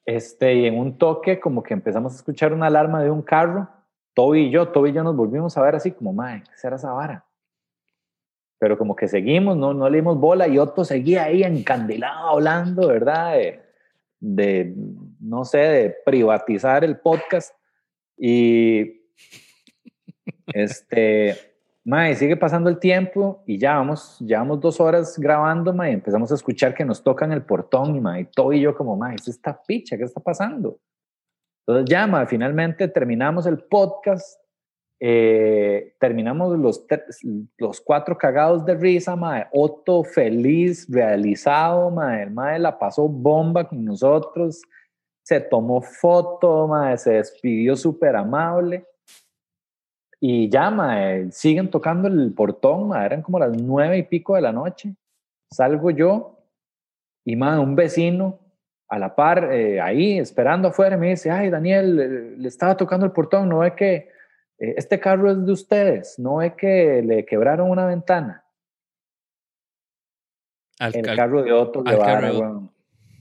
[0.05, 3.69] Este, y en un toque, como que empezamos a escuchar una alarma de un carro.
[4.13, 6.75] Toby y yo, Toby y yo nos volvimos a ver así como, mae, ¿qué será
[6.75, 7.25] esa vara?
[8.61, 12.89] Pero como que seguimos, no, no le dimos bola y Otto seguía ahí encandilado hablando,
[12.89, 13.33] ¿verdad?
[13.33, 13.59] De,
[14.19, 14.75] de,
[15.19, 17.55] no sé, de privatizar el podcast.
[18.15, 19.01] Y
[20.53, 21.35] este,
[21.83, 26.31] mae, sigue pasando el tiempo y ya vamos, llevamos dos horas grabando, mae, y empezamos
[26.31, 29.27] a escuchar que nos tocan el portón y mae, Toby y yo como, mae, ¿es
[29.27, 29.97] esta picha?
[29.97, 30.79] ¿Qué está pasando?
[31.65, 34.39] Entonces ya, mae, finalmente terminamos el podcast,
[35.03, 36.85] eh, terminamos los,
[37.57, 43.67] los cuatro cagados de risa, mae, Otto feliz, realizado, mae, el mae la pasó bomba
[43.67, 44.61] con nosotros,
[45.23, 48.85] se tomó foto, mae, se despidió súper amable.
[50.19, 54.41] Y ya, mae, siguen tocando el portón, mae, eran como las nueve y pico de
[54.41, 54.93] la noche.
[55.49, 56.37] Salgo yo
[57.25, 58.37] y, mae, un vecino
[58.87, 63.07] a la par, eh, ahí esperando afuera, me dice, ay, Daniel, eh, le estaba tocando
[63.07, 64.20] el portón, ¿no ve que
[64.61, 66.19] este carro es de ustedes?
[66.19, 68.43] ¿No ve que le quebraron una ventana?
[70.79, 72.71] Al- El carro de Otto de- weón.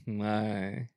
[0.07, 0.89] mae.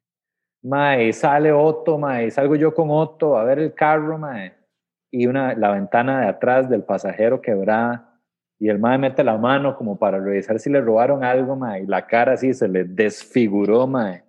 [0.62, 4.54] Mae, sale Otto, mae, salgo yo con Otto a ver el carro, mae,
[5.10, 8.18] y una, la ventana de atrás del pasajero quebrada,
[8.58, 11.86] y el mae mete la mano como para revisar si le robaron algo, mae, y
[11.86, 14.24] la cara así se le desfiguró, mae.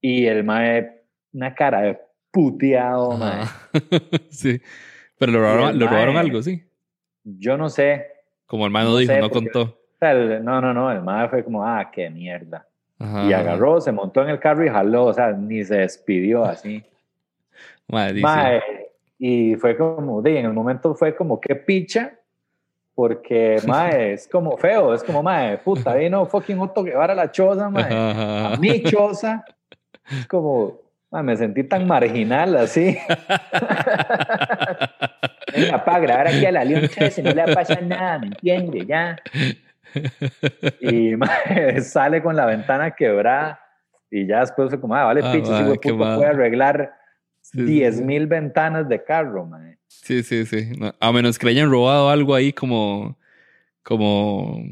[0.00, 3.44] Y el mae, una cara de puteado, mae.
[4.30, 4.60] Sí.
[5.18, 6.62] Pero lo robaron, mae- algo, sí.
[7.24, 8.06] Yo no sé,
[8.46, 9.78] Como el hermano No dijo, no porque- contó.
[10.00, 12.66] el- no, no, no, el mae fue como, ah, qué mierda.
[13.00, 13.42] Ajá, y ajá.
[13.42, 16.82] agarró, se montó en el carro y jaló, o sea, ni se despidió así.
[17.88, 18.20] Mae, sí.
[18.20, 18.62] Mae,
[19.18, 22.14] y fue como, de, en el momento fue como, qué picha,
[22.94, 27.30] porque, mae, es como feo, es como, mae, puta, vino fucking Otto Guevara a la
[27.32, 29.44] choza, mae, a mi choza,
[30.10, 32.96] es como, mae, me sentí tan marginal así.
[35.54, 38.26] Venga, para grabar aquí a la León Chávez, no le va a pasar nada, ¿me
[38.28, 38.86] entiende?
[38.86, 39.16] Ya.
[40.80, 41.12] Y
[41.80, 43.60] sale con la ventana quebrada
[44.10, 45.30] y ya después fue como, ah, vale, Ah,
[45.64, 46.92] güey qué puto puede arreglar
[47.40, 48.04] Sí, sí, 10 sí.
[48.04, 49.78] mil ventanas de carro, mae.
[49.86, 50.72] Sí, sí, sí.
[50.78, 53.16] No, a menos que le hayan robado algo ahí como.
[53.82, 54.62] como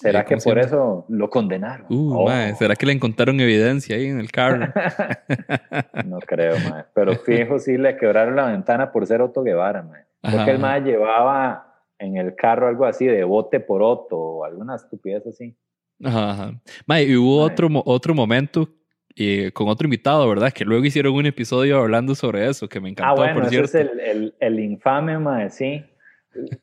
[0.00, 1.86] ¿Será que ¿cómo se por eso lo condenaron?
[1.90, 4.66] Uh, Oh, mae, ¿será que le encontraron evidencia ahí en el carro?
[6.04, 6.84] No creo, mae.
[6.94, 10.04] Pero fijo, sí le quebraron la ventana por ser Otto Guevara, mae.
[10.20, 10.50] Porque Ajá.
[10.50, 11.64] el mae llevaba
[11.98, 15.56] en el carro algo así de bote por Otto o alguna estupidez así.
[16.02, 16.52] Ajá, ajá.
[16.86, 17.52] Mae, y hubo Mae.
[17.52, 18.68] otro, otro momento
[19.16, 20.52] eh, con otro invitado, ¿verdad?
[20.52, 23.50] Que luego hicieron un episodio hablando sobre eso, que me encantó, Ah, bueno, por ese
[23.50, 23.66] cierto.
[23.66, 25.84] es el, el, el infame, mae, sí.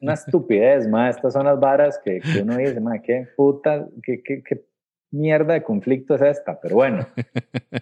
[0.01, 1.09] Una estupidez, mae.
[1.09, 4.65] Estas son las varas que, que uno dice, mae, qué puta, qué, qué,
[5.11, 6.59] mierda de conflicto es esta.
[6.59, 7.07] Pero bueno,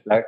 [0.06, 0.26] la-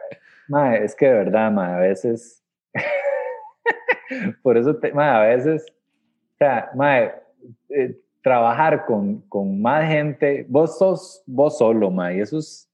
[0.47, 2.43] mae, es que de verdad, mae, a veces.
[4.43, 6.71] Por eso, te, mae, a veces, o sea,
[7.69, 12.69] eh, trabajar con, con más gente, vos sos vos solo, mae, y eso es-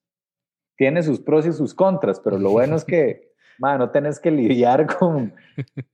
[0.78, 3.31] tiene sus pros y sus contras, pero lo bueno es que,
[3.62, 5.34] no tenés que lidiar con,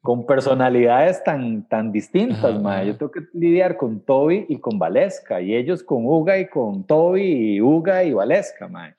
[0.02, 2.84] con personalidades tan, tan distintas, Ajá.
[2.84, 6.86] Yo tengo que lidiar con Toby y con Valesca, y ellos con Uga y con
[6.86, 8.96] Toby y Uga y Valesca, mae.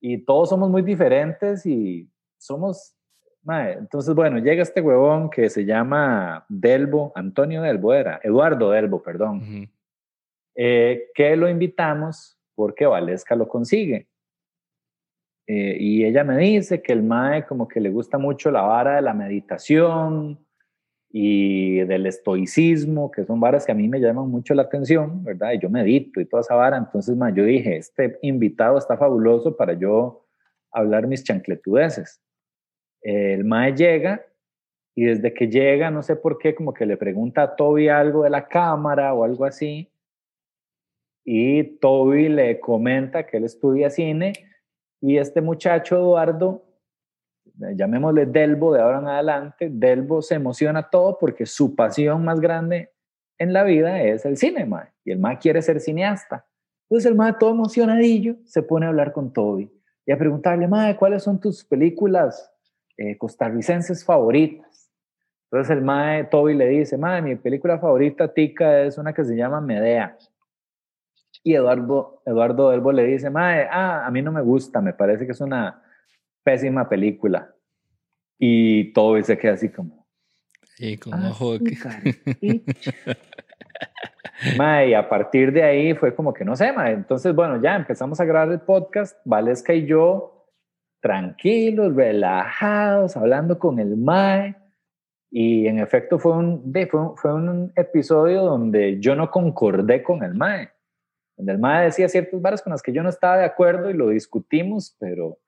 [0.00, 2.94] Y todos somos muy diferentes y somos,
[3.42, 3.72] mae.
[3.74, 9.68] Entonces, bueno, llega este huevón que se llama Delbo, Antonio Delbo era, Eduardo Delbo, perdón
[10.54, 14.08] eh, que lo invitamos porque Valesca lo consigue.
[15.46, 18.96] Eh, y ella me dice que el MAE como que le gusta mucho la vara
[18.96, 20.38] de la meditación
[21.10, 25.52] y del estoicismo, que son varas que a mí me llaman mucho la atención, ¿verdad?
[25.52, 26.76] Y yo medito y toda esa vara.
[26.76, 30.26] Entonces, mae, yo dije, este invitado está fabuloso para yo
[30.72, 32.20] hablar mis chancletudeces.
[33.02, 34.26] El MAE llega
[34.94, 38.24] y desde que llega, no sé por qué, como que le pregunta a Toby algo
[38.24, 39.90] de la cámara o algo así
[41.24, 44.34] y Toby le comenta que él estudia cine
[45.06, 46.64] y este muchacho Eduardo,
[47.76, 52.90] llamémosle Delbo de ahora en adelante, Delbo se emociona todo porque su pasión más grande
[53.36, 56.46] en la vida es el cine, mae, y el mae quiere ser cineasta.
[56.88, 59.70] Entonces el mae todo emocionadillo se pone a hablar con Toby
[60.06, 62.50] y a preguntarle, mae, ¿cuáles son tus películas
[62.96, 64.90] eh, costarricenses favoritas?
[65.50, 69.36] Entonces el mae, Toby le dice, mae, mi película favorita, tica, es una que se
[69.36, 70.16] llama Medea.
[71.44, 75.26] Y Eduardo, Eduardo Delbo le dice, Mae, ah, a mí no me gusta, me parece
[75.26, 75.82] que es una
[76.42, 77.54] pésima película.
[78.38, 80.06] Y todo se queda así como,
[80.78, 81.58] Y con "Ah, ojo.
[81.58, 82.92] sí, que- caripicha".
[84.58, 86.92] Mae, y a partir de ahí fue como que no sé, mae.
[86.92, 90.48] Entonces, bueno, ya empezamos a grabar el podcast, Valesca y yo,
[91.00, 94.56] tranquilos, relajados, hablando con el Mae.
[95.30, 100.22] Y en efecto fue un, fue, un- fue un episodio donde yo no concordé con
[100.24, 100.70] el Mae.
[101.36, 103.94] Donde el Mae decía ciertas varas con las que yo no estaba de acuerdo y
[103.94, 105.38] lo discutimos, pero,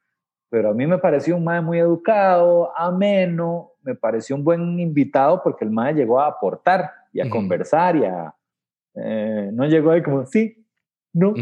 [0.50, 5.42] pero a mí me pareció un Mae muy educado, ameno, me pareció un buen invitado
[5.42, 8.34] porque el Mae llegó a aportar y a conversar y a...
[8.94, 10.66] eh, no llegó ahí como, sí,
[11.12, 11.34] no,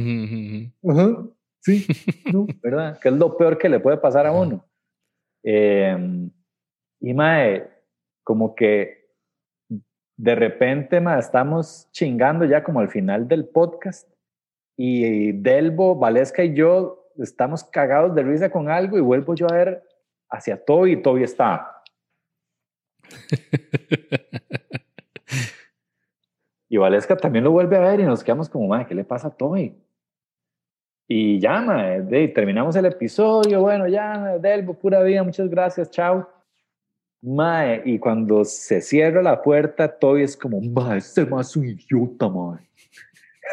[1.60, 1.86] sí,
[2.32, 2.98] no, ¿verdad?
[3.00, 4.64] Que es lo peor que le puede pasar a uno.
[5.42, 6.28] Eh,
[7.00, 7.68] y mae,
[8.22, 9.08] como que
[10.16, 14.13] de repente mae, estamos chingando ya como al final del podcast
[14.76, 19.54] y Delbo, Valesca y yo estamos cagados de risa con algo y vuelvo yo a
[19.54, 19.82] ver
[20.28, 21.82] hacia Toby y Toby está.
[26.74, 29.28] Y Valesca también lo vuelve a ver y nos quedamos como, madre, ¿qué le pasa
[29.28, 29.80] a Toby?
[31.06, 36.28] Y de, ahí terminamos el episodio, bueno, ya, Delbo, pura vida, muchas gracias, chao.
[37.22, 41.64] Mae, y cuando se cierra la puerta, Toby es como, mae, ese mae es un
[41.66, 42.68] idiota, mae.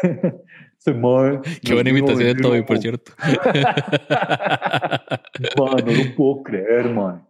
[0.90, 1.40] mae.
[1.64, 3.12] Qué buena imitación de Toby, por cierto.
[5.58, 7.26] Man, no lo puedo creer, man.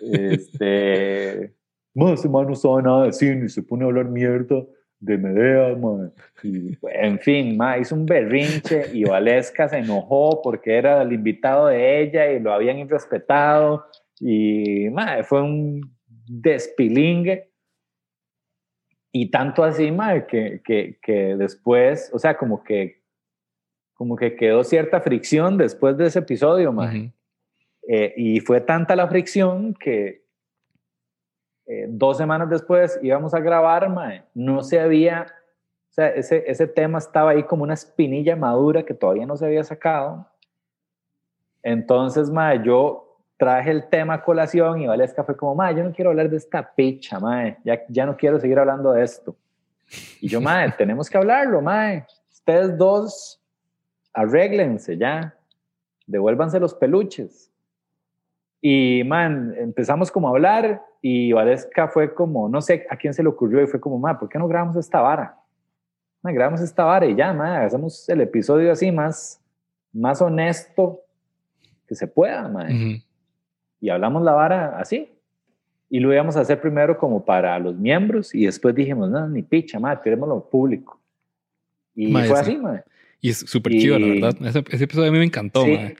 [0.00, 1.52] Este.
[1.94, 4.64] Man, ese man no sabe nada de cine y se pone a hablar mierda
[5.00, 6.12] de Medea, man.
[6.42, 11.66] Y, en fin, man, hizo un berrinche y Valesca se enojó porque era el invitado
[11.66, 13.86] de ella y lo habían irrespetado.
[14.20, 17.49] Y, man, fue un despilingue.
[19.12, 23.00] Y tanto así, man, que, que, que después, o sea, como que
[24.00, 26.70] como que quedó cierta fricción después de ese episodio.
[26.70, 27.12] Ujú.
[27.86, 30.24] Eh, y fue tanta la fricción que
[31.66, 34.24] eh, dos semanas después íbamos a grabar, mae.
[34.32, 35.26] No se había,
[35.90, 39.44] o sea, ese, ese tema estaba ahí como una espinilla madura que todavía no se
[39.44, 40.26] había sacado.
[41.62, 43.09] Entonces, mae, yo
[43.40, 46.36] traje el tema a colación y Valesca fue como, mae, yo no quiero hablar de
[46.36, 47.56] esta picha, mae.
[47.64, 49.34] Ya, ya no quiero seguir hablando de esto.
[50.20, 52.04] Y yo, mae, tenemos que hablarlo, mae.
[52.30, 53.40] Ustedes dos,
[54.12, 55.34] arréglense ya.
[56.06, 57.50] Devuélvanse los peluches.
[58.60, 63.22] Y, man, empezamos como a hablar y Valesca fue como, no sé a quién se
[63.22, 65.34] le ocurrió y fue como, man, ¿por qué no grabamos esta vara?
[66.20, 69.40] Man, grabamos esta vara y ya, man, hacemos el episodio así más,
[69.94, 71.00] más honesto
[71.88, 72.66] que se pueda, man.
[72.70, 73.09] Ujú.
[73.80, 75.08] Y hablamos la vara así.
[75.88, 79.42] Y lo íbamos a hacer primero como para los miembros y después dijimos, no, ni
[79.42, 81.00] picha, man, tirémoslo público.
[81.94, 82.42] Y Mae, fue sí.
[82.42, 82.84] así, man.
[83.20, 84.36] Y es súper chido, la verdad.
[84.46, 85.72] Ese, ese episodio a mí me encantó, Sí.
[85.72, 85.96] mae.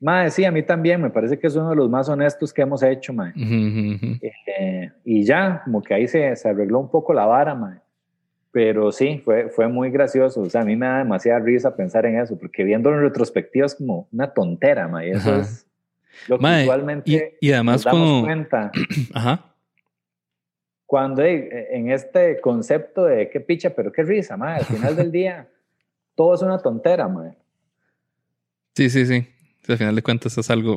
[0.00, 2.62] Mae, sí, a mí también, me parece que es uno de los más honestos que
[2.62, 3.30] hemos hecho, mae.
[3.30, 4.18] Ujú, ujú, ujú.
[4.20, 7.80] Eh, y ya, como que ahí se, se arregló un poco la vara, mae.
[8.52, 10.40] Pero sí, fue, fue muy gracioso.
[10.42, 13.66] O sea, a mí me da demasiada risa pensar en eso, porque viéndolo en retrospectiva
[13.66, 15.40] es como una tontera, y Eso Ajá.
[15.40, 15.66] es
[16.28, 18.22] lo que Mae, usualmente y, y además nos damos como...
[18.24, 18.72] cuenta
[19.14, 19.54] Ajá.
[20.86, 24.58] cuando eh, en este concepto de qué picha, pero qué risa, mae.
[24.58, 25.48] Al final del día,
[26.14, 27.36] todo es una tontera, mae.
[28.74, 29.26] Sí, sí, sí.
[29.68, 30.76] Al final de cuentas es algo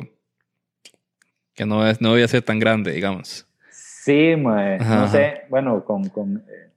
[1.54, 3.46] que no, es, no voy a ser tan grande, digamos.
[3.70, 4.76] Sí, mae.
[4.76, 5.08] Ajá, no ajá.
[5.12, 6.08] sé, bueno, con...
[6.10, 6.70] con, eh,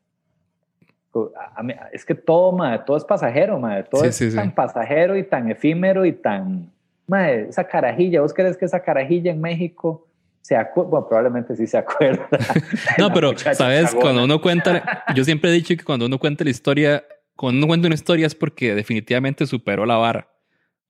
[1.11, 3.83] con- a- a mí- es que todo, mae, todo es pasajero, mae.
[3.83, 4.35] Todo Sí, es sí, sí.
[4.37, 6.71] tan pasajero y tan efímero y tan...
[7.09, 10.07] Mae, esa carajilla, ¿vos crees que esa carajilla en México
[10.41, 10.89] se acuerda?
[10.91, 12.27] Bueno, probablemente sí se acuerda.
[12.99, 13.85] No, pero, ¿sabes?
[13.87, 14.01] cagona.
[14.01, 17.03] Cuando uno cuenta, yo siempre he dicho que cuando uno cuenta la historia,
[17.35, 20.29] cuando uno cuenta una historia es porque definitivamente superó la vara.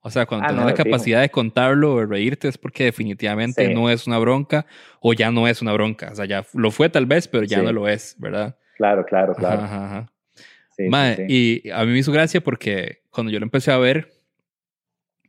[0.02, 2.86] O sea, cuando Ah, tenés no, la capacidad de contarlo o de reírte es porque
[2.86, 3.74] definitivamente Sí.
[3.74, 4.66] no es una bronca
[5.02, 6.10] o ya no es una bronca.
[6.12, 7.66] O sea, ya lo fue tal vez, pero ya Sí.
[7.66, 8.58] no lo es, ¿verdad?
[8.78, 9.62] Claro, claro, claro.
[9.64, 10.12] Ajá, ajá.
[10.78, 11.26] Sí, sí.
[11.28, 14.10] Y a mí me hizo gracia porque cuando yo lo empecé a ver,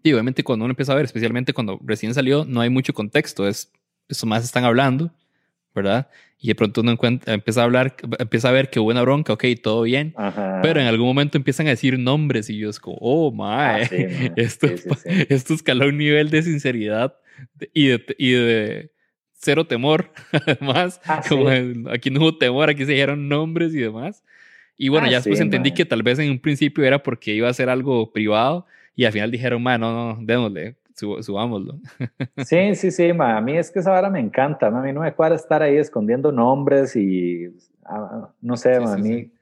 [0.02, 3.46] y obviamente cuando uno empieza a ver, especialmente cuando recién salió, no hay mucho contexto,
[3.48, 3.72] es
[4.08, 5.12] eso más están hablando,
[5.74, 6.08] ¿verdad?
[6.38, 9.32] Y de pronto uno encuentra, empieza a hablar, empieza a ver que hubo una bronca,
[9.32, 10.60] ok, todo bien, Ajá.
[10.62, 13.86] pero en algún momento empiezan a decir nombres y yo es como, oh, mae, Ah,
[13.86, 13.96] sí,
[14.36, 17.14] esto, Sí, sí, esto escaló un nivel de sinceridad
[17.74, 18.90] y de, y de
[19.32, 21.48] cero temor, además, Ah, como
[21.90, 24.24] aquí no hubo temor, aquí se dijeron nombres y demás.
[24.76, 25.76] Y bueno, Ah, ya después entendí mae.
[25.76, 28.66] que tal vez en un principio era porque iba a ser algo privado
[29.00, 31.78] y al final dijeron, man, no, no, démosle, sub- subámoslo.
[32.44, 33.36] Sí, sí, sí, ma.
[33.36, 34.80] a mí es que esa vara me encanta, ma.
[34.80, 37.46] a mí no me cuadra estar ahí escondiendo nombres y
[37.86, 39.32] ah, no sé, Sí, ma, a mí sí.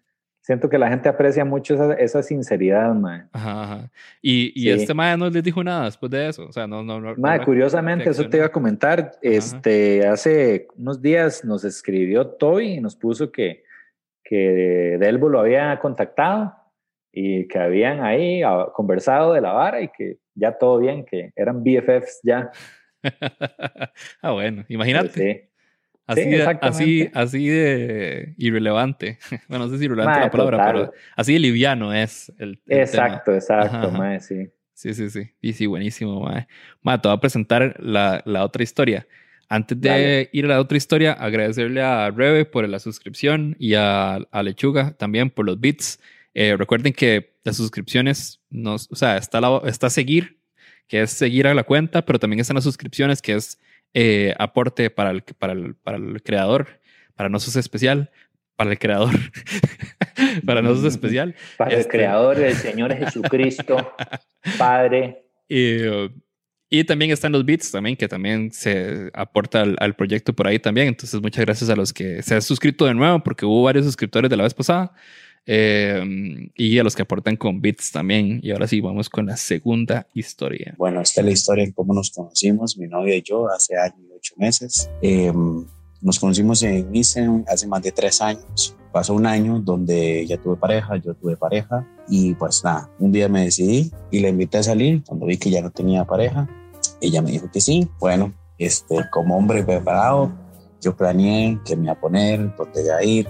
[0.42, 3.29] siento que la gente aprecia mucho esa, esa sinceridad, ma.
[3.33, 3.90] Ajá, ajá.
[4.23, 6.47] Y, y este mae no les dijo nada después de eso.
[6.47, 7.14] O sea, no, no, no.
[7.16, 12.75] Ma, no- curiosamente, eso te iba a comentar, este, hace unos días nos escribió Toby
[12.75, 13.64] y nos puso que,
[14.25, 16.55] que Delbo lo había contactado
[17.12, 21.33] y que habían ahí ah, conversado de la vara y que ya todo bien, que
[21.37, 22.51] eran BFFs ya.
[24.23, 25.11] ah, bueno, imagínate.
[25.11, 25.44] Sí.
[26.07, 29.18] Así, Sí, de, así, así de irrelevante.
[29.49, 30.73] Bueno, no sé si irrelevante la palabra, total.
[30.75, 33.37] pero así de liviano es el, el Exacto, tema.
[33.37, 33.99] exacto, Ajá, ajá.
[33.99, 34.49] ma, sí.
[34.73, 35.31] Sí, sí, sí.
[35.42, 36.47] Y sí, buenísimo, mae.
[36.83, 39.07] Ma, te voy a presentar la, la otra historia.
[39.51, 40.29] Antes de Dale.
[40.33, 44.92] ir a la otra historia, agradecerle a Rebe por la suscripción y a, a Lechuga
[44.92, 46.01] también por los bits.
[46.40, 50.38] Eh, recuerden que las suscripciones, nos, o sea, está, la, está seguir,
[50.87, 53.59] que es seguir a la cuenta, pero también están las suscripciones, que es
[53.92, 56.81] eh, aporte para el, para, el, para el creador,
[57.16, 58.12] para nosotros especial,
[58.55, 59.11] para el creador,
[60.46, 61.35] para nosotros especial.
[61.57, 63.92] Para el Este- creador, el Señor Jesucristo,
[64.59, 65.24] Padre.
[65.48, 65.79] Y,
[66.70, 70.61] y también están los bits también, que también se aporta al, al proyecto por ahí
[70.61, 70.87] también.
[70.87, 74.31] Entonces, muchas gracias a los que se han suscrito de nuevo, porque hubo varios suscriptores
[74.31, 74.94] de la vez pasada.
[75.51, 78.39] Eh, y a los que aportan con bits también.
[78.43, 80.75] Y ahora sí, vamos con la segunda historia.
[80.77, 83.97] Bueno, esta es la historia de cómo nos conocimos, mi novia y yo, hace año
[83.99, 84.91] y ocho meses.
[85.01, 85.33] Eh,
[86.03, 88.77] nos conocimos en Instagram hace más de tres años.
[88.93, 93.29] Pasó un año donde ella tuve pareja, yo tuve pareja y pues nada, un día
[93.29, 95.03] me decidí y la invité a salir.
[95.05, 96.47] Cuando vi que ya no tenía pareja,
[97.01, 97.89] ella me dijo que sí.
[97.99, 100.31] Bueno, este, como hombre preparado,
[100.83, 103.29] yo planeé qué me iba a poner, dónde iba a ir,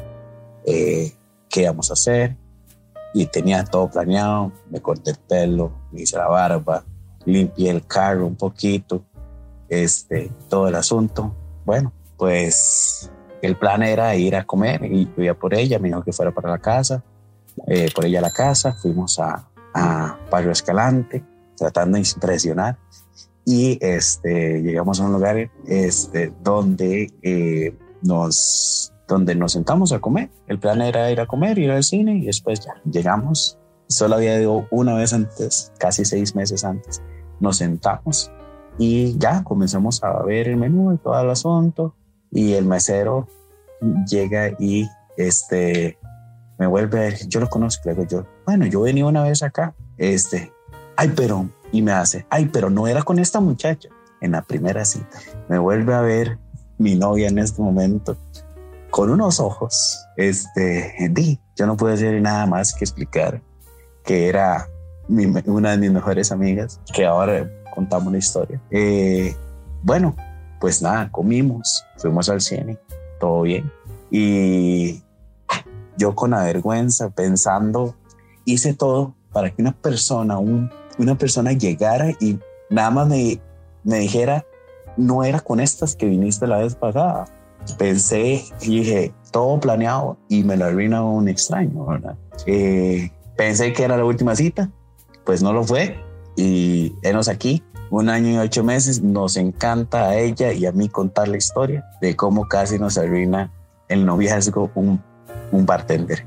[0.66, 1.12] eh,
[1.48, 2.36] qué íbamos a hacer
[3.14, 4.52] y tenía todo planeado.
[4.70, 6.84] Me corté el pelo, me hice la barba,
[7.24, 9.02] limpié el carro un poquito,
[9.68, 11.34] este, todo el asunto.
[11.64, 13.10] Bueno, pues
[13.42, 16.32] el plan era ir a comer y yo iba por ella, me dijo que fuera
[16.32, 17.02] para la casa,
[17.66, 21.22] eh, por ella a la casa, fuimos a, a Barrio Escalante,
[21.56, 22.78] tratando de impresionar.
[23.44, 30.30] Y este, llegamos a un lugar este, donde, eh, nos, donde nos sentamos a comer.
[30.46, 33.58] El plan era ir a comer, ir al cine y después ya llegamos.
[33.88, 37.02] Solo había ido una vez antes, casi seis meses antes.
[37.40, 38.30] Nos sentamos
[38.78, 41.94] y ya comenzamos a ver el menú y todo el asunto.
[42.30, 43.26] Y el mesero
[44.06, 44.86] llega y
[45.16, 45.98] este,
[46.58, 49.42] me vuelve a ver, yo lo conozco, le digo yo, bueno, yo venía una vez
[49.42, 50.52] acá, este,
[50.96, 53.88] ay, pero, y me hace, ay, pero no era con esta muchacha
[54.20, 55.18] en la primera cita.
[55.48, 56.38] Me vuelve a ver
[56.76, 58.16] mi novia en este momento
[58.90, 63.42] con unos ojos, este, di, yo no puedo decir nada más que explicar
[64.04, 64.68] que era
[65.08, 68.60] una de mis mejores amigas, que ahora contamos una historia.
[68.70, 69.34] Eh,
[69.82, 70.16] bueno,
[70.60, 72.78] pues nada, comimos, fuimos al cine,
[73.20, 73.70] todo bien.
[74.10, 75.02] Y
[75.96, 77.94] yo con la vergüenza, pensando,
[78.44, 82.38] hice todo para que una persona, un, una persona llegara y
[82.70, 83.40] nada más me,
[83.84, 84.44] me dijera,
[84.96, 87.26] no era con estas que viniste la vez pasada.
[87.76, 92.16] Pensé y dije, todo planeado y me lo arruina un extraño, ¿verdad?
[92.46, 94.70] Eh, pensé que era la última cita,
[95.24, 95.98] pues no lo fue
[96.36, 97.62] y enos aquí.
[97.90, 101.86] Un año y ocho meses, nos encanta a ella y a mí contar la historia
[102.02, 103.50] de cómo casi nos arruina
[103.88, 105.02] el noviazgo un,
[105.52, 106.26] un bartender.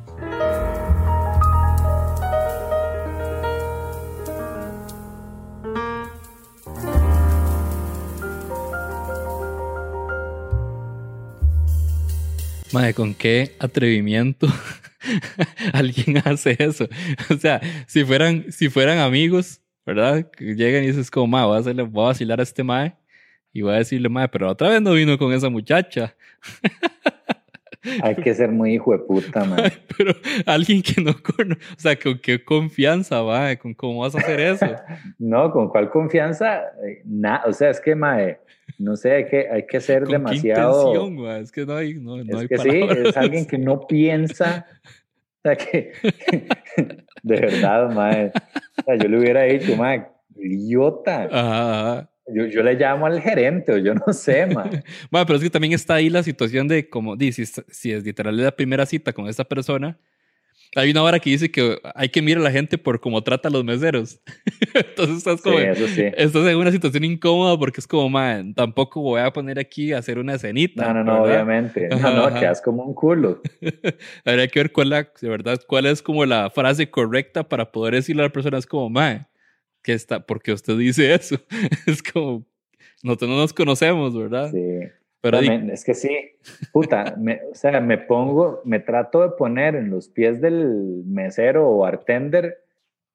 [12.73, 14.47] Madre, ¿con qué atrevimiento
[15.73, 16.87] alguien hace eso?
[17.29, 20.29] O sea, si fueran, si fueran amigos, ¿verdad?
[20.31, 22.95] Que llegan y dices como, madre, voy a, hacerle, voy a vacilar a este mae
[23.51, 26.15] y voy a decirle, madre, pero otra vez no vino con esa muchacha.
[28.03, 29.41] Hay que ser muy hijo de puta.
[29.57, 30.13] Ay, pero
[30.45, 34.39] alguien que no conoce, o sea, con qué confianza, madre, con cómo vas a hacer
[34.39, 34.65] eso.
[35.19, 38.39] No, con cuál confianza, Eh, na- o sea, es que, mae,
[38.81, 40.91] no sé, hay que, hay que ser ¿Con demasiado.
[40.93, 41.41] qué mae?
[41.41, 44.65] Es que no hay, no, no hay es que sí, es alguien que no piensa.
[44.83, 45.91] O sea, que
[47.23, 48.31] de verdad, mae.
[48.79, 50.05] O sea, yo le hubiera dicho, mae,
[50.35, 51.23] idiota.
[51.31, 52.07] Ajá, ajá.
[52.33, 54.83] Yo, yo le llamo al gerente, o yo no sé, mae.
[55.11, 58.03] Bueno, pero es que también está ahí la situación de como, si, es- si es
[58.03, 59.97] literal la primera cita con esta persona,
[60.75, 63.49] hay una hora que dice que hay que mirar a la gente por cómo trata
[63.49, 64.21] a los meseros.
[64.73, 66.03] Entonces estás Sí, como, eso sí.
[66.15, 69.97] estás en una situación incómoda porque es como, man, tampoco voy a poner aquí a
[69.97, 70.85] hacer una escenita.
[70.93, 71.41] No, no, no, ¿verdad?
[71.43, 71.87] obviamente.
[71.89, 72.39] No, Ajá, no, ajá.
[72.39, 73.41] quedas como un culo.
[74.25, 77.95] Habría que ver cuál, la, de verdad, cuál es como la frase correcta para poder
[77.95, 79.27] decirle a la persona, es como, man,
[79.83, 81.37] que está, porque usted dice eso.
[81.85, 82.45] es como,
[83.03, 84.51] nosotros no nos conocemos, ¿verdad?
[84.51, 84.87] Sí.
[85.21, 86.09] Pero es que sí,
[86.71, 91.69] puta, me- o sea, me pongo, me trato de poner en los pies del mesero
[91.69, 92.57] o bartender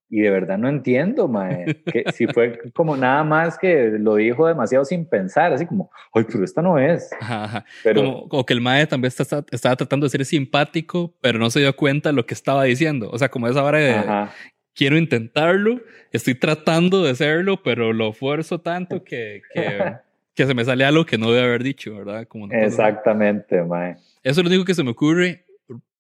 [0.09, 4.46] y de verdad no entiendo, mae, que si fue como nada más que lo dijo
[4.46, 7.64] demasiado sin pensar, así como, ay, pero esta no es, Ajá, ajá.
[7.82, 11.40] pero como, como que el mae también está- está- estaba tratando de ser simpático, pero
[11.40, 13.11] no se dio cuenta de lo que estaba diciendo.
[13.11, 14.32] O sea, como esa hora de ajá,
[14.76, 15.80] quiero intentarlo,
[16.12, 19.61] estoy tratando de hacerlo, pero lo esfuerzo tanto que, que,
[20.37, 22.28] que se me sale algo que no debe haber dicho, ¿verdad?
[22.28, 23.97] Como exactamente, mae.
[24.22, 25.47] Eso es lo único que se me ocurre,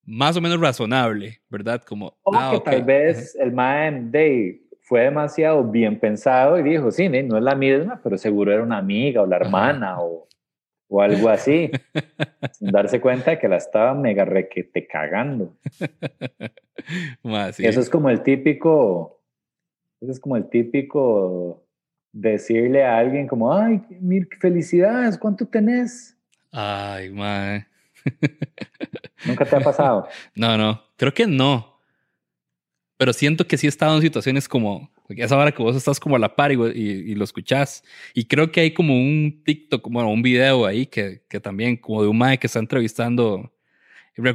[0.04, 1.82] más o menos razonable, ¿verdad?
[1.82, 6.92] Como, O ah, que tal vez el mae de fue demasiado bien pensado y dijo,
[6.92, 10.28] sí, no es la misma, pero seguro era una amiga o la hermana o,
[10.86, 11.70] o algo así.
[12.52, 15.56] sin darse cuenta de que la estaba mega requete cagando.
[17.22, 17.66] Ma, sí.
[17.66, 19.22] Eso es como el típico,
[20.00, 21.65] eso es como el típico
[22.18, 26.16] decirle a alguien como, ay, qué felicidades, ¿cuánto tenés?
[26.50, 27.66] Ay, mae.
[29.26, 30.08] Nunca te ha pasado.
[30.34, 31.78] No, no, creo que no.
[32.96, 36.16] Pero siento que sí he estado en situaciones como esa hora que vos estás como
[36.16, 37.84] a la par y, y- y lo escuchás.
[38.14, 42.02] Y creo que hay como un TikTok, bueno, un video ahí que, que también, como
[42.02, 43.52] de un mae que está entrevistando.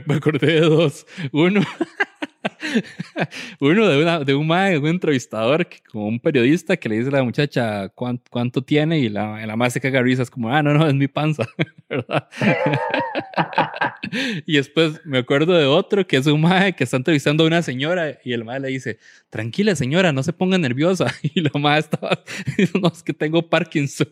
[0.08, 1.08] Acordé de dos.
[1.34, 1.62] Uno,
[3.60, 7.14] uno de, una, de un mae, un entrevistador, como un periodista que le dice a
[7.14, 10.64] la muchacha cuánto, cuánto tiene y la, la mae se caga de risas, como, ah,
[10.64, 11.48] no, no, es mi panza,
[11.90, 12.28] ¿verdad?
[14.46, 17.62] y después me acuerdo de otro que es un mae que está entrevistando a una
[17.62, 21.08] señora y el mae le dice, tranquila señora, no se ponga nerviosa.
[21.34, 22.24] Y la mae estaba,
[22.82, 24.08] no, es que tengo Parkinson.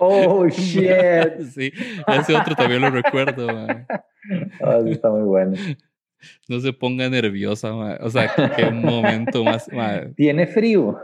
[0.00, 1.40] Oh, shit.
[1.52, 1.72] sí,
[2.06, 3.86] ese otro también lo recuerdo, mae.
[4.62, 5.56] Ah, eso está muy bueno.
[6.48, 7.98] No se ponga nerviosa, mae.
[8.00, 10.08] O sea, qué momento más, mae.
[10.16, 10.98] ¿Tiene frío?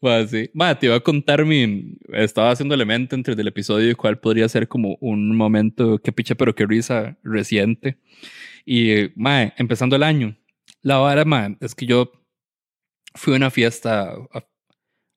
[0.00, 0.50] Bueno, sí.
[0.54, 1.96] Ma, te iba a contar mi.
[2.12, 6.34] Estaba haciendo elemento entre el episodio y cuál podría ser como un momento que picha,
[6.34, 7.98] pero que risa reciente.
[8.64, 10.36] Y, ma, empezando el año.
[10.82, 12.12] La vara, ma, es que yo
[13.14, 14.44] fui a una fiesta a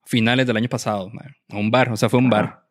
[0.04, 1.10] finales del año pasado,
[1.48, 2.66] a un bar, o sea, fue un bar.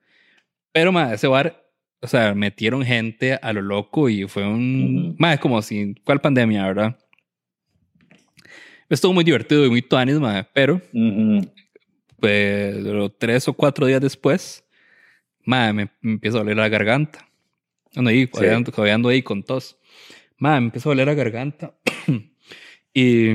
[0.71, 1.63] Pero, ma, ese bar,
[2.01, 5.05] o sea, metieron gente a lo loco y fue un.
[5.09, 5.15] Ujú.
[5.19, 5.95] Ma, como si.
[6.03, 6.97] ¿Cuál pandemia, verdad?
[8.89, 10.81] Estuvo muy divertido y muy tuanis, ma, pero
[12.19, 14.63] pero tres o cuatro días después,
[15.45, 17.27] madre, me, me empieza a doler la garganta.
[17.95, 18.45] Ando ahí, Sí.
[18.45, 19.77] ando, ando ahí con tos.
[20.37, 21.73] Madre, me empieza a doler la garganta.
[22.93, 23.29] y,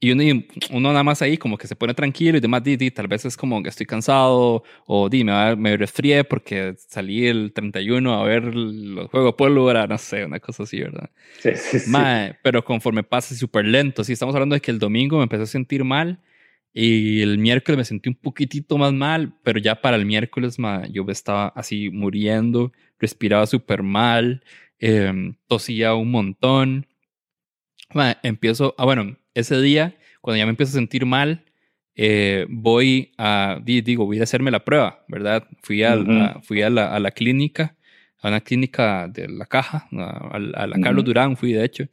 [0.00, 2.90] y uno, uno nada más ahí como que se pone tranquilo y demás, di, di,
[2.92, 7.52] tal vez es como que estoy cansado o di, me, me resfrié porque salí el
[7.52, 11.10] 31 a ver los Juegos Pólvora, no sé, una cosa así, ¿verdad?
[11.40, 11.90] Sí, sí, sí.
[11.90, 14.04] Mae, pero conforme pasa súper lento.
[14.04, 16.20] Sí, estamos hablando de que el domingo me empecé a sentir mal
[16.72, 20.88] y el miércoles me sentí un poquitito más mal, pero ya para el miércoles mae,
[20.92, 24.44] yo estaba así muriendo, respiraba súper mal,
[24.78, 26.86] em, tosía un montón.
[27.94, 31.44] Mae, empiezo, ah, bueno, ese día, cuando ya me empiezo a sentir mal,
[31.94, 35.46] eh, voy a, di- digo, voy a hacerme la prueba, ¿verdad?
[35.62, 36.12] Fui, al- Ujú.
[36.20, 37.76] a, fui a, la, a la clínica,
[38.20, 41.04] a una clínica de la caja, a, a la a la Carlos.
[41.04, 41.84] Durán fui, de hecho.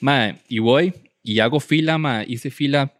[0.00, 0.92] Mae, y voy
[1.22, 2.92] y hago fila, mae, hice fila,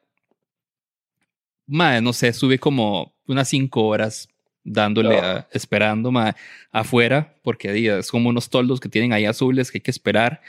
[1.67, 4.29] mae, no sé, sube como unas cinco horas
[4.63, 6.35] dándole, a- esperando, mae,
[6.73, 10.41] afuera, porque es como unos toldos que tienen ahí azules que hay que esperar.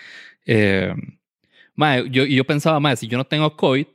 [0.45, 0.93] Eh,
[1.75, 3.85] mae, yo, yo pensaba, mae, si yo no tengo COVID,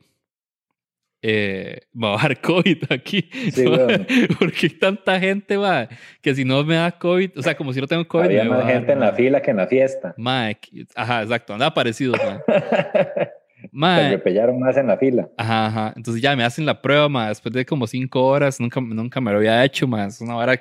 [1.23, 3.29] eh, me va a dar COVID aquí.
[3.51, 4.07] Sí, weón.
[4.39, 5.87] Porque hay tanta gente, mae,
[6.21, 8.25] que si no me da COVID, o sea, como si no tengo COVID.
[8.25, 9.15] Había me va más dar, gente en la mae.
[9.15, 10.13] fila que en la fiesta.
[10.17, 10.57] Mae,
[10.95, 12.43] ajá, exacto, andaba parecido, mae.
[13.61, 15.29] Se Mae, repellaron más en la fila.
[15.37, 15.93] Ajá, ajá.
[15.95, 19.31] Entonces ya me hacen la prueba, ma, después de como cinco horas, nunca, nunca me
[19.31, 20.05] lo había hecho, ma.
[20.07, 20.59] Es una vara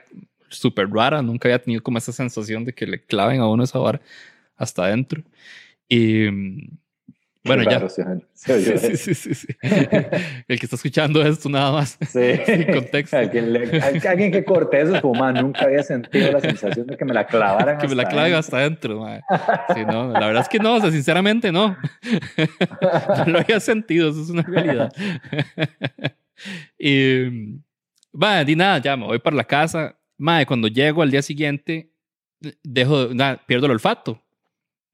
[0.48, 3.78] súper rara, nunca había tenido como esa sensación de que le claven a uno esa
[3.78, 4.02] vara
[4.56, 5.22] hasta adentro.
[5.88, 6.78] Y mm,
[7.44, 7.80] bueno, ya.
[8.34, 9.46] Sí, sí, sí, sí.
[10.48, 11.98] El que está escuchando esto nada más.
[12.10, 12.32] Sí.
[12.46, 13.16] Sin contexto.
[13.16, 16.86] Alguien, le- al- alguien que corte eso es como, "Man, nunca había sentido la sensación
[16.86, 17.78] de que me la clavaran.
[17.78, 18.38] Que me la claven adentro".
[18.38, 19.20] hasta adentro, ma.
[19.74, 21.76] Sí, no, la verdad es que no, o sea, sinceramente no.
[23.18, 24.92] No lo había sentido, eso es una realidad.
[26.78, 27.58] y,
[28.12, 29.96] va, di nada, ya me voy para la casa.
[30.18, 31.92] Madre, cuando llego al día siguiente,
[32.62, 34.22] dejo, nada, pierdo el olfato,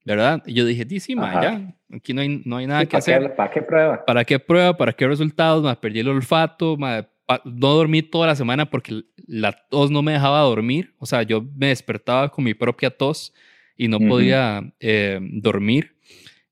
[0.07, 0.41] ¿verdad?
[0.45, 2.91] Y yo dije, di, sí, ma, ya, aquí no hay, no hay nada Sí, que
[2.91, 3.21] ¿Para hacer.
[3.23, 4.05] qué, ¿Para qué prueba?
[4.05, 4.77] ¿Para qué prueba?
[4.77, 5.61] ¿Para qué resultados?
[5.63, 10.01] Ma, perdí el olfato, ma, pa- no dormí toda la semana porque la tos no
[10.01, 10.93] me dejaba dormir.
[10.97, 13.33] O sea, yo me despertaba con mi propia tos
[13.75, 14.07] y no Ujú.
[14.07, 15.95] podía eh, dormir.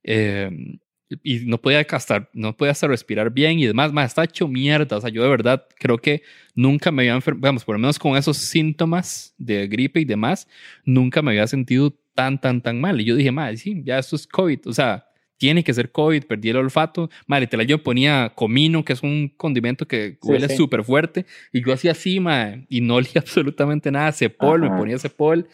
[0.04, 0.78] Eh,
[1.24, 3.94] y no podía hasta, no podía hasta respirar bien y demás.
[3.94, 4.98] Más, estaba hecho mierda.
[4.98, 6.24] O sea, yo de verdad creo que
[6.56, 10.48] nunca me había enfermado, vamos, por lo menos con esos síntomas de gripe y demás,
[10.84, 13.00] nunca me había sentido tan, tan, tan mal.
[13.00, 14.62] Y yo dije, madre, sí, ya esto es COVID.
[14.68, 15.06] O sea,
[15.38, 17.10] tiene que ser COVID, perdí el olfato.
[17.28, 20.56] Madre, literal, yo ponía comino, que es un condimento que huele sí.
[20.56, 24.12] súper fuerte, y yo hacía así, madre, y no olía absolutamente nada.
[24.14, 24.78] Cepol, me Ajá.
[24.78, 25.48] ponía cepol,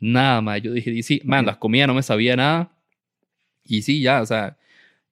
[0.00, 0.60] nada, madre.
[0.62, 2.72] Yo dije, y sí, man, la comida no me sabía nada.
[3.64, 4.56] Y sí, ya, o sea,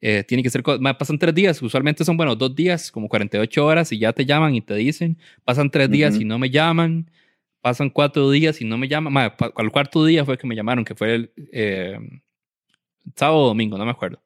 [0.00, 0.62] eh, tiene que ser.
[0.62, 4.12] co- ma, pasan tres días, usualmente son, bueno, dos días, como 48 horas, y ya
[4.12, 5.18] te llaman y te dicen.
[5.44, 7.10] Pasan tres días y no me llaman.
[7.66, 9.12] Pasan cuatro días y no me llaman.
[9.12, 11.98] Ma, pa- al cuarto día fue que me llamaron, que fue el eh,
[13.16, 14.22] sábado o domingo, no me acuerdo.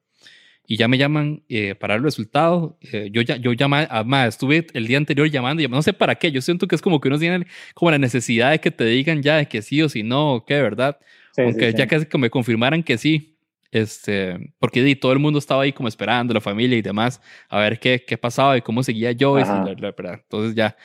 [0.67, 2.77] Y ya me llaman eh, para el resultado.
[2.93, 5.95] Eh, yo ya, yo llamé, ah, ma, estuve el día anterior llamando, y no sé
[5.95, 6.31] para qué.
[6.31, 9.23] Yo siento que es como que uno tiene como la necesidad de que te digan
[9.23, 10.99] ya de que sí o si no, o qué, ¿verdad?
[11.33, 11.79] Sí, Aunque sí, sí.
[11.79, 13.39] ya casi que me confirmaran que sí.
[13.73, 17.81] Este, porque todo el mundo estaba ahí como esperando, la familia y demás, a ver
[17.81, 19.39] qué, qué pasaba y cómo seguía yo.
[19.39, 19.65] y si Ajá.
[19.65, 20.77] la- la- la- Entonces ya,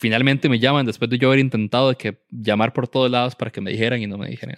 [0.00, 3.52] finalmente me llaman después de yo haber intentado de que llamar por todos lados para
[3.52, 4.56] que me dijeran y no me dijeran.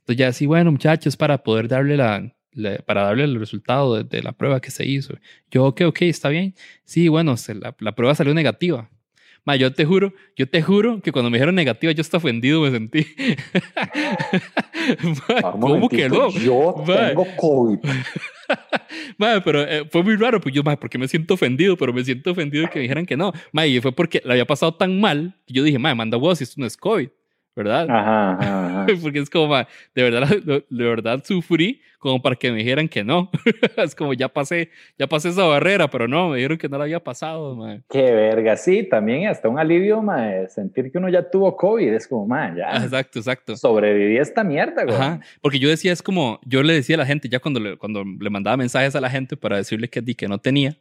[0.00, 4.04] Entonces ya sí, bueno, muchachos, para poder darle la, la- para darle el resultado de,
[4.04, 5.14] de la prueba que se hizo.
[5.50, 6.54] Yo, ok, ok, está bien.
[6.84, 8.90] Sí, bueno, se- la, la prueba salió negativa.
[9.44, 12.60] Ma, yo te juro, yo te juro que cuando me dijeron negativa, yo hasta ofendido
[12.60, 13.06] me sentí.
[15.42, 16.30] Ma, ¿Cómo que no?
[16.30, 17.08] Yo Ma.
[17.08, 17.78] tengo COVID.
[19.18, 21.76] Madre, pero eh, fue muy raro, pues yo, madre, ¿por qué me siento ofendido?
[21.76, 23.32] Pero me siento ofendido que me dijeran que no.
[23.52, 26.38] Madre, y fue porque le había pasado tan mal que yo dije, madre, manda vos
[26.38, 27.08] si esto no es COVID,
[27.62, 27.86] ¿verdad?
[27.90, 28.86] Ajá, ajá, ajá.
[29.02, 30.28] Porque es como, de verdad,
[30.70, 33.30] de, verdad sufrí como para que me dijeran que no.
[33.76, 36.84] es como, ya pasé, ya pasé esa barrera, pero no, me dijeron que no la
[36.84, 37.82] había pasado, madre.
[37.90, 42.08] Qué verga, sí, también hasta un alivio, mae, sentir que uno ya tuvo COVID, es
[42.08, 43.56] como, man, Ah, ya Exacto, exacto.
[43.56, 44.96] sobreviví a esta mierda, güey.
[44.96, 47.76] Ajá, porque yo decía, es como, yo le decía a la gente, ya cuando le,
[47.76, 50.78] cuando le mandaba mensajes a la gente para decirle que, di, que no tenía,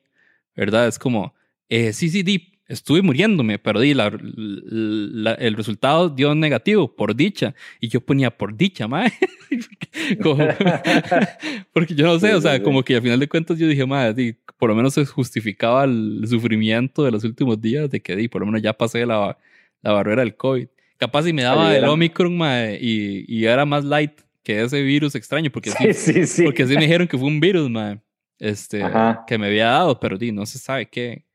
[0.56, 0.88] ¿verdad?
[0.88, 1.34] Es como,
[1.68, 7.16] eh, sí, sí, di, estuve muriéndome, pero di, la- la- el resultado dio negativo, por
[7.16, 7.54] dicha.
[7.82, 8.88] Y yo ponía por dicha.
[10.24, 10.48] Como-
[11.74, 14.36] porque yo no sé, o sea, como que al final de cuentas yo dije, di,
[14.58, 18.42] por lo menos se justificaba el sufrimiento de los últimos días, de que di, por
[18.42, 19.38] lo menos ya pasé la,
[19.82, 20.68] la barrera del COVID.
[20.98, 21.86] Capaz si me daba el.
[21.86, 24.12] Omicron, mae, y, y era más light
[24.44, 26.44] que ese virus extraño, porque Sí, sí, sí, sí.
[26.44, 28.00] porque sí me dijeron que fue un virus, mae,
[28.38, 29.24] este, Ajá.
[29.28, 31.26] que me había dado, pero di, no se sabe qué,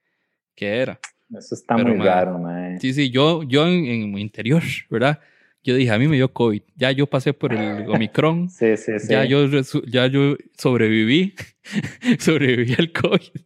[0.55, 1.01] qué era.
[1.39, 2.78] Eso está Pero, muy raro, mae.
[2.80, 5.20] Sí, sí, yo, yo en, en mi interior, ¿verdad?
[5.64, 6.62] Yo dije, a mí me dio COVID.
[6.76, 8.51] Ya yo pasé por el Omicron.
[8.51, 9.09] Sí, sí, sí.
[9.09, 9.47] Ya yo,
[9.87, 11.35] ya yo sobreviví.
[12.18, 13.41] sobreviví al COVID.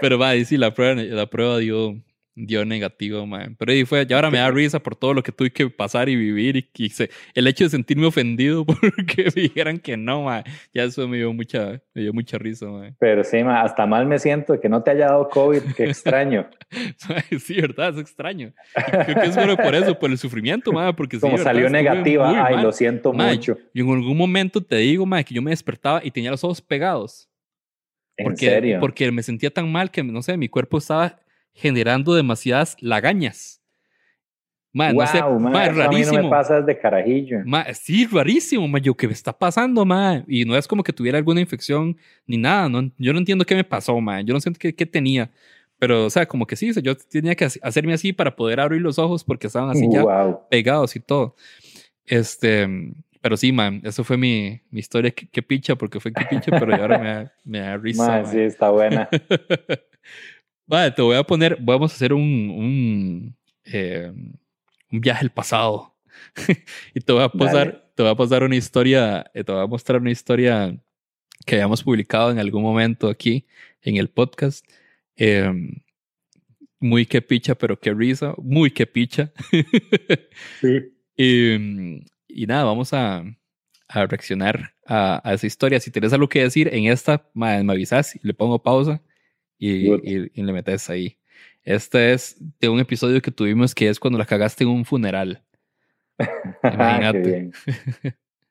[0.00, 2.00] Pero, va, y sí, la prueba, la prueba dio,
[2.46, 3.56] dio negativo, man.
[3.58, 6.08] Pero ahí fue, ya ahora me da risa por todo lo que tuve que pasar
[6.08, 6.56] y vivir.
[6.56, 10.44] Y, y se- el hecho de sentirme ofendido porque me dijeran que no, man.
[10.72, 12.96] Ya eso me dio mucha, me dio mucha risa, man.
[13.00, 15.62] Pero sí, mae, hasta mal me siento de que no te haya dado COVID.
[15.76, 16.48] Qué extraño.
[17.40, 17.94] Sí, ¿verdad?
[17.94, 18.52] Es extraño.
[18.76, 20.94] Y creo que es bueno por eso, por el sufrimiento, man.
[20.94, 21.44] Porque sí, Como ¿verdad?
[21.44, 22.46] salió Estuve muy negativa.
[22.46, 22.64] Ay, mal.
[22.64, 23.56] lo siento Mae, mucho.
[23.72, 26.60] Y en algún momento te digo, mae, que yo me despertaba y tenía los ojos
[26.60, 27.28] pegados.
[28.16, 28.80] En Porque, serio.
[28.80, 31.18] porque me sentía tan mal que, no sé, mi cuerpo estaba
[31.58, 33.60] generando demasiadas lagañas.
[34.72, 36.22] Mae, wow, no sé, mae, mae, eso a mí no rarísimo.
[36.22, 37.38] me pasa desde carajillo.
[37.74, 40.24] Sí, rarísimo, mae, yo, ¿qué me está pasando, mae?
[40.28, 41.96] Y no es como que tuviera alguna infección
[42.26, 44.86] ni nada, no, yo no entiendo qué me pasó, mae, yo no sé qué, qué
[44.86, 45.30] tenía.
[45.78, 48.82] Pero, o sea, como que sí, yo tenía que hac- hacerme así para poder abrir
[48.82, 50.40] los ojos porque estaban así ya wow.
[50.50, 51.34] pegados y todo.
[52.04, 52.68] Este,
[53.20, 55.10] pero sí, man, eso fue mi, mi historia.
[55.12, 58.02] Qué, qué picha, porque fue qué picha, pero ahora me me da risa.
[58.08, 58.32] Mae, man.
[58.32, 59.08] sí, está buena.
[60.68, 64.12] Vale, te voy a poner, vamos a hacer un, un, eh,
[64.92, 65.96] un viaje al pasado.
[66.94, 67.38] y te voy a Dale.
[67.38, 70.78] pasar, te voy a pasar una historia, eh, te voy a mostrar una historia
[71.46, 73.46] que habíamos publicado en algún momento aquí
[73.80, 74.64] en el podcast.
[75.16, 75.50] Eh,
[76.80, 78.34] muy que picha, pero qué risa.
[78.38, 79.32] Muy que picha.
[80.60, 80.92] Sí.
[81.16, 83.24] Y, mm, y nada, vamos a,
[83.88, 85.80] a reaccionar a, a esa historia.
[85.80, 89.02] Si tienes algo que decir en esta, ma- me avisas y le pongo pausa
[89.58, 91.18] y, y- y le metes ahí.
[91.64, 95.42] Este es de un episodio que tuvimos que es cuando la cagaste en un funeral.
[96.62, 97.50] Imagínate.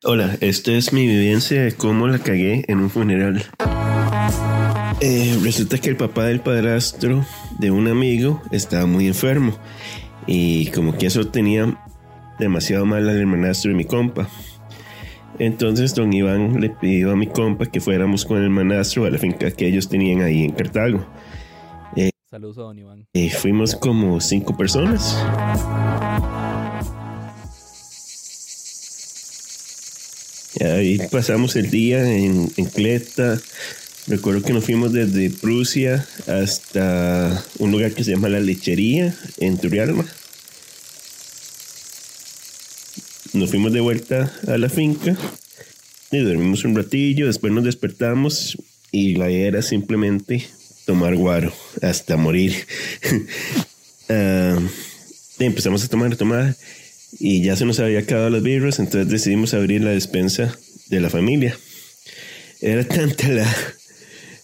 [0.04, 3.44] Hola, esta es mi vivencia de cómo la cagué en un funeral.
[5.02, 7.26] Eh, resulta que el papá del padrastro
[7.60, 9.58] de un amigo estaba muy enfermo
[10.26, 11.78] y como que eso tenía
[12.40, 14.28] demasiado mal al hermanastro de mi compa.
[15.40, 19.18] Entonces don Iván le pidió a mi compa que fuéramos con el hermanastro a la
[19.18, 21.06] finca que ellos tenían ahí en Cartago.
[22.30, 23.08] Saludos a Don Iván.
[23.14, 25.18] Y fuimos como cinco personas.
[30.60, 33.40] Y ahí pasamos el día en, en Cleta.
[34.08, 39.58] Recuerdo que nos fuimos desde Prusia hasta un lugar que se llama La Lechería en
[39.58, 40.04] Turrialba.
[43.38, 45.16] Nos fuimos de vuelta a la finca
[46.12, 47.28] y dormimos un ratillo.
[47.28, 48.58] Después nos despertamos
[48.92, 50.44] y la idea era simplemente
[50.88, 52.56] tomar guaro hasta morir.
[54.10, 54.58] Ah,
[55.38, 56.56] empezamos a tomar, a tomar
[57.20, 60.58] y ya se nos había acabado las birras, entonces decidimos abrir la despensa
[60.88, 61.60] de la familia.
[62.62, 63.46] Era tanta la,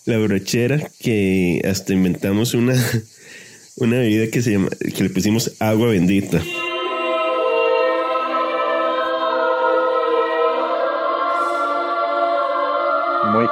[0.03, 2.75] la borrachera que hasta inventamos una,
[3.77, 6.43] una bebida que, se llama, que le pusimos agua bendita.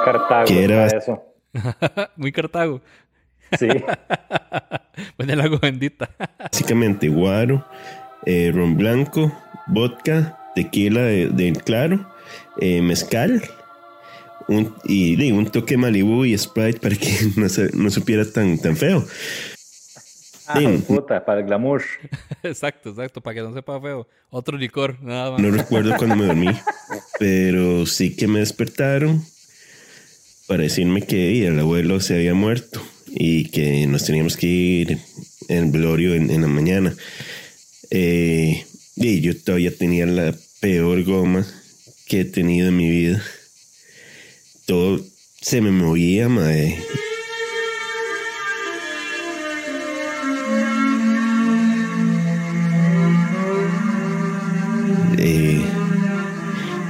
[0.04, 1.22] Cartago Que era- eso.
[2.16, 2.80] Muy Cartago.
[3.58, 3.68] Sí.
[5.16, 6.08] Ponle el agua bendita.
[6.38, 7.66] Básicamente guaro,
[8.24, 9.32] eh, ron blanco,
[9.66, 12.06] vodka, tequila de- del claro,
[12.60, 13.42] eh, mezcal
[14.48, 18.58] un- y, y un toque Malibu y Sprite para que no, se- no supiera tan,
[18.58, 19.04] tan feo.
[20.48, 20.66] Ah, Sí.
[20.88, 21.82] puta, para el glamour.
[22.42, 24.08] exacto, exacto, para que no sepa feo.
[24.30, 25.40] Otro licor, nada más.
[25.40, 26.48] No recuerdo cuando me dormí,
[27.18, 29.22] pero sí que me despertaron
[30.46, 34.98] para decirme que el abuelo se había muerto y que nos teníamos que ir
[35.48, 36.94] en el velorio en, en la mañana.
[37.90, 38.64] Eh,
[38.96, 41.46] y yo todavía tenía la peor goma
[42.06, 43.22] que he tenido en mi vida.
[44.66, 45.04] Todo
[45.40, 46.78] se me movía, mae.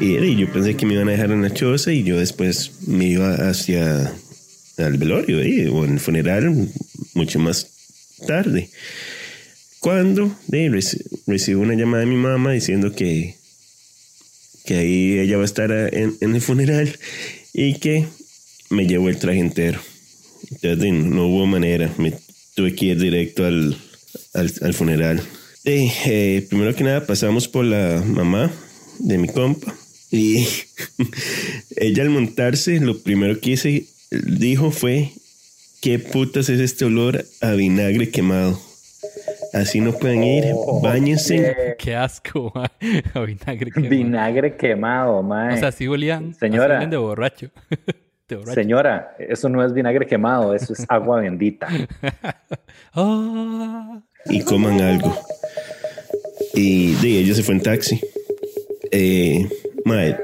[0.03, 3.07] Y, yo pensé que me iban a dejar en la choza y yo después me
[3.07, 4.12] iba hacia
[4.76, 5.38] el velorio
[5.74, 6.68] o el funeral
[7.14, 7.68] mucho más
[8.26, 8.68] tarde.
[9.80, 13.36] Cuando eh, reci- recibo una llamada de mi mamá diciendo que,
[14.64, 16.96] que ahí ella va a estar en, en el funeral
[17.53, 18.07] y que
[18.70, 19.80] me llevó el traje entero.
[20.50, 21.92] Entonces no hubo manera.
[21.98, 22.14] Me
[22.55, 23.76] tuve que ir directo al,
[24.34, 25.22] al, al funeral.
[25.64, 28.53] Eh, primero que nada pasamos por la mamá
[28.98, 29.76] de mi compa
[30.13, 30.47] y
[31.77, 35.11] ella al montarse lo primero que hice, dijo fue,
[35.81, 38.61] ¿qué putas es este olor a vinagre quemado?
[39.55, 40.45] Así no pueden ir,
[40.83, 41.77] bañense.
[41.79, 42.53] Qué asco.
[43.15, 43.91] A vinagre quemado.
[43.91, 45.55] Vinagre quemado, mae.
[45.55, 46.35] O sea, sí olían.
[46.35, 46.79] Señora.
[46.79, 47.51] así de borracho.
[48.29, 48.55] de borracho.
[48.55, 51.69] Señora, eso no es vinagre quemado, eso es agua bendita.
[52.95, 54.01] Ah.
[54.27, 55.19] y coman algo.
[56.55, 58.01] Y de ella se fue en taxi.
[58.91, 59.49] Eh,
[59.85, 60.16] mae,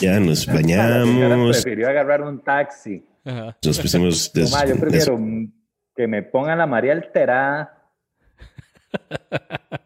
[0.00, 3.04] ya nos La señora bañamos, prefirió agarrar un taxi.
[3.24, 3.56] Ajá.
[3.64, 5.18] nos pusimos des- No, ma, yo prefiero
[5.94, 7.74] que me pongan la María alterada.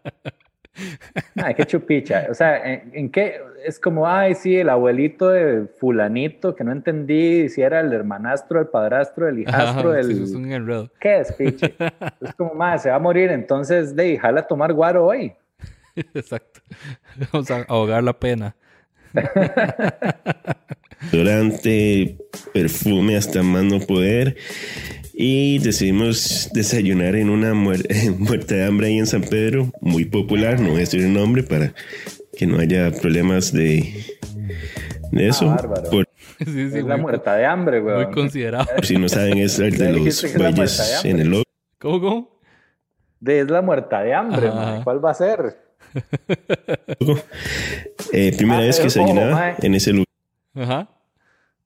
[1.36, 2.26] Ay, qué chupicha.
[2.30, 3.40] O sea, ¿en, en qué?
[3.64, 8.60] Es como, ay, sí, el abuelito de fulanito, que no entendí si era el hermanastro,
[8.60, 10.06] el padrastro, el hijastro, Ajá, el...
[10.16, 10.90] sí, es un enredo.
[11.00, 11.74] ¿Qué es, piche?
[12.20, 15.32] Es como, más se va a morir, entonces, de jala tomar guaro hoy.
[16.14, 16.60] Exacto.
[17.32, 18.56] Vamos a ahogar la pena.
[21.12, 22.16] durante
[22.52, 24.36] perfume hasta más no poder.
[25.14, 27.86] Y decidimos desayunar en una muer-
[28.18, 31.42] muerta de hambre ahí en San Pedro, muy popular, no voy a decir el nombre
[31.42, 31.74] para
[32.36, 33.92] que no haya problemas de,
[35.10, 35.50] de eso.
[35.50, 35.82] Ah.
[35.90, 36.08] Por,
[36.38, 38.12] Sí, sí, es la muy, muerta de hambre, muy weón.
[38.12, 38.66] considerado.
[38.74, 41.42] por si no saben, es el de los bueyes en el.
[41.78, 42.40] ¿Cómo, cómo?
[43.20, 44.50] De, es la muerta de hambre.
[44.82, 45.56] ¿Cuál va a ser?
[48.12, 49.54] Eh, primera Ah, vez que desayunaba mae.
[49.62, 50.06] en ese lugar.
[50.54, 50.88] Ajá.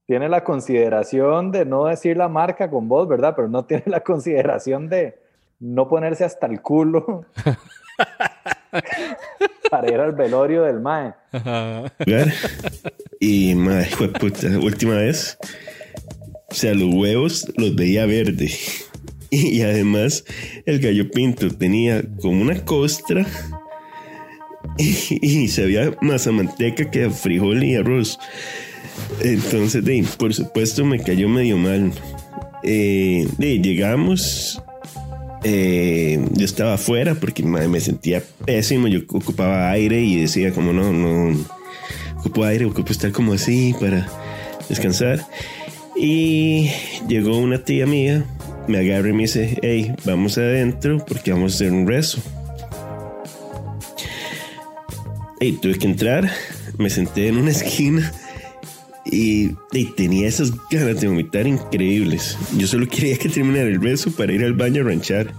[0.07, 3.33] Tiene la consideración de no decir la marca con vos, ¿verdad?
[3.35, 5.19] Pero no tiene la consideración de
[5.59, 7.25] no ponerse hasta el culo
[9.71, 11.15] para ir al velorio del mae.
[11.33, 11.85] Ajá.
[13.19, 15.39] Y, de puta, última vez.
[16.49, 18.51] O sea, los huevos los veía verde.
[19.31, 20.25] Y, además,
[20.67, 23.27] el gallo pinto tenía como una costra.
[24.79, 28.19] Y, sabía más a manteca que frijol y arroz.
[29.23, 31.93] Entonces, de, por supuesto, me cayó medio mal.
[32.63, 34.63] Eh, de, llegamos.
[35.45, 38.89] eh, yo estaba afuera porque me sentía pésimo.
[38.89, 41.37] Yo ocupaba aire y decía, como no, no,
[42.19, 44.09] ocupo aire, ocupo estar como así para
[44.69, 45.25] descansar.
[45.97, 46.71] Y
[47.09, 48.25] llegó una tía mía,
[48.69, 52.21] me agarra y me dice, hey, vamos adentro porque vamos a hacer un rezo.
[55.41, 56.31] Y tuve que entrar,
[56.79, 58.13] me senté en una esquina
[59.11, 59.55] y,
[59.97, 62.37] tenía esas ganas de vomitar increíbles.
[62.57, 65.33] Yo solo quería que terminara el rezo para ir al baño a ranchar.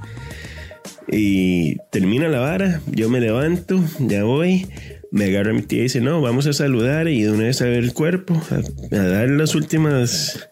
[1.09, 4.67] Y termina la vara, yo me levanto, ya voy,
[5.09, 7.65] me agarra mi tía y dice, no, vamos a saludar y de una vez a
[7.65, 10.49] ver el cuerpo, a, dar las últimas,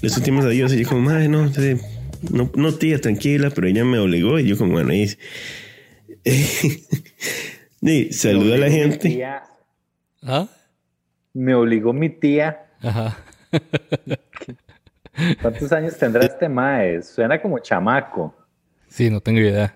[0.00, 0.72] los últimos adiós.
[0.72, 1.50] Y yo como, madre, no,
[2.30, 5.14] no, no tía, tranquila, pero ella me obligó y yo como, bueno, y,
[7.82, 9.08] y saluda a la Me obligó mi gente.
[9.08, 9.42] tía-
[10.22, 10.48] ¿Ah?
[11.34, 12.66] me obligó mi tía.
[12.80, 13.18] Ajá.
[15.42, 17.02] ¿Cuántos años tendrá este mae?
[17.02, 18.34] Suena como chamaco.
[18.88, 19.74] Sí, no tengo idea.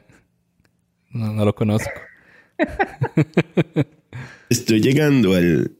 [1.10, 1.90] No, no lo conozco.
[4.48, 5.72] Estoy llegando al.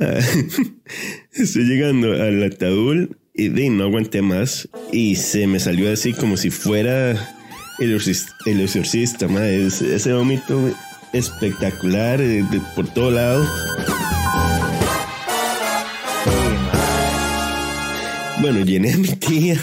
[0.00, 0.18] a-
[1.32, 4.68] Estoy llegando al ataúd y de, no aguanté más.
[4.92, 7.35] Y se me salió así como si fuera
[7.78, 9.66] el, exorcis- el exorcista, madre.
[9.66, 10.70] Ese, vómito
[11.12, 13.46] espectacular eh, por todo lado.
[18.40, 19.58] Bueno, llené a mi tía.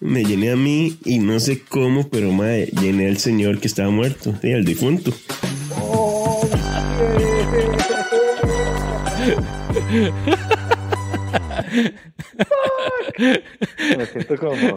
[0.00, 3.90] Me llené a mí y no sé cómo, pero madre, llené al señor que estaba
[3.90, 5.12] muerto, sí, al difunto.
[13.18, 14.76] Me siento como.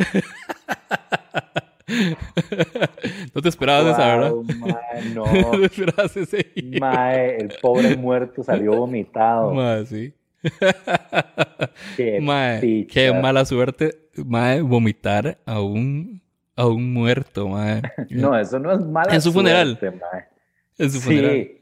[3.34, 4.32] No te esperabas esa, ¿verdad?
[4.32, 5.26] Wow, mae, no.
[5.51, 6.51] No te esperabas ese.
[6.80, 9.53] Mae, el pobre muerto salió vomitado.
[9.53, 10.13] Mae, sí.
[11.95, 16.21] Qué Mae, qué mala suerte, mae, vomitar a un,
[16.55, 17.82] a un muerto, mae.
[18.09, 19.78] No, eso no es mala En su funeral.
[19.78, 20.26] suerte, mae.
[20.78, 21.32] En su funeral.
[21.32, 21.57] Sí.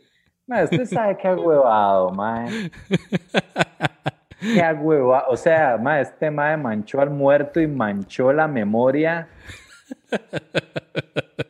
[0.48, 2.72] Mae, usted sabe qué agüevado, mae.
[4.44, 5.26] Qué agüevado.
[5.30, 9.28] O sea, mae, este mae manchó al muerto y manchó la memoria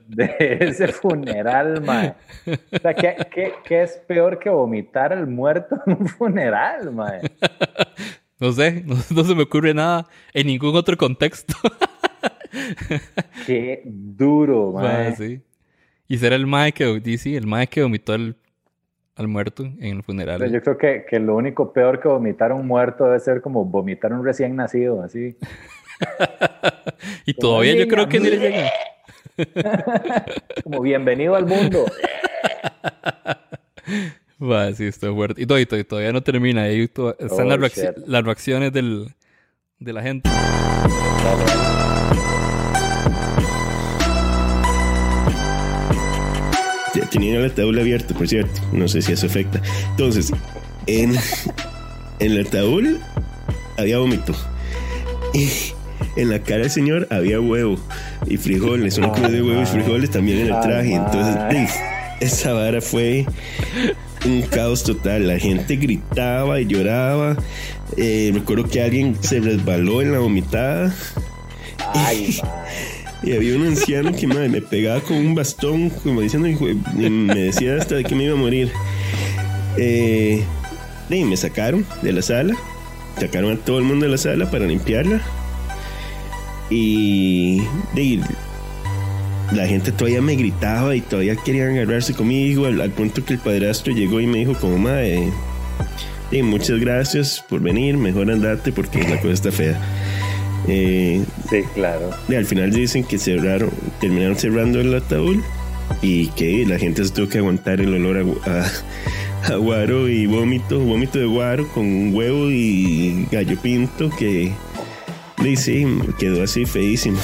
[0.08, 2.16] de ese funeral, mae.
[2.48, 7.22] O sea, ¿qué, qué, qué es peor que vomitar al muerto en un funeral, mae?
[8.40, 11.56] No sé, no, no se me ocurre nada en ningún otro contexto.
[13.46, 14.84] Qué duro, mae.
[14.84, 15.42] Mae, sí.
[16.08, 18.36] Y será el mae que, sí, sí, el mae que vomitó al,
[19.16, 20.40] al muerto en el funeral.
[20.40, 23.42] Pero Yo creo que, que lo único peor que vomitar a un muerto debe ser
[23.42, 25.36] como vomitar a un recién nacido, así.
[27.26, 28.70] y todavía yo creo que ni le llega.
[30.64, 31.86] Como bienvenido al mundo.
[34.42, 35.42] Va, sí, está fuerte.
[35.42, 36.64] Y, to- y to- y todavía no termina.
[36.64, 37.98] Ahí to- están las, Oh, shit.
[38.06, 39.08] las reacciones del,
[39.80, 40.30] de la gente.
[47.14, 48.60] Tenía el ataúd abierto, por cierto.
[48.72, 49.62] No sé si eso afecta.
[49.92, 50.32] Entonces,
[50.88, 51.16] en,
[52.20, 52.98] en el ataúd
[53.78, 54.34] había vómito.
[55.32, 55.48] Y
[56.16, 57.78] en la cara del señor había huevo
[58.26, 58.98] y frijoles.
[58.98, 60.96] Una cruz de huevo y frijoles también en el traje.
[60.96, 61.70] Entonces,
[62.20, 63.28] esa vara fue
[64.26, 65.28] un caos total.
[65.28, 67.38] La gente gritaba y lloraba.
[67.96, 70.96] Eh, recuerdo que alguien se resbaló en la vomitada.
[71.94, 72.40] Ay.
[73.24, 76.50] Y había un anciano que madre, me pegaba con un bastón, como diciendo,
[76.96, 78.72] me decía hasta que me iba a morir.
[79.78, 80.44] Eh,
[81.10, 82.56] y me sacaron de la sala,
[83.20, 85.22] sacaron a todo el mundo de la sala para limpiarla.
[86.70, 87.62] Y,
[87.96, 88.20] y
[89.54, 93.40] la gente todavía me gritaba y todavía querían agarrarse conmigo, al, al punto que el
[93.40, 95.30] padrastro llegó y me dijo como, madre,
[96.32, 99.80] y muchas gracias por venir, mejor andate porque la cosa está fea.
[100.68, 102.10] Eh, Sí, claro.
[102.30, 105.38] y al final dicen que cerraron, terminaron cerrando el ataúd
[106.02, 108.72] y que la gente se tuvo que aguantar el olor a, a-
[109.54, 114.52] a guaro y vómito, vómito de guaro con huevo y gallo pinto que
[115.58, 115.86] sí,
[116.18, 117.20] quedó así feísimo.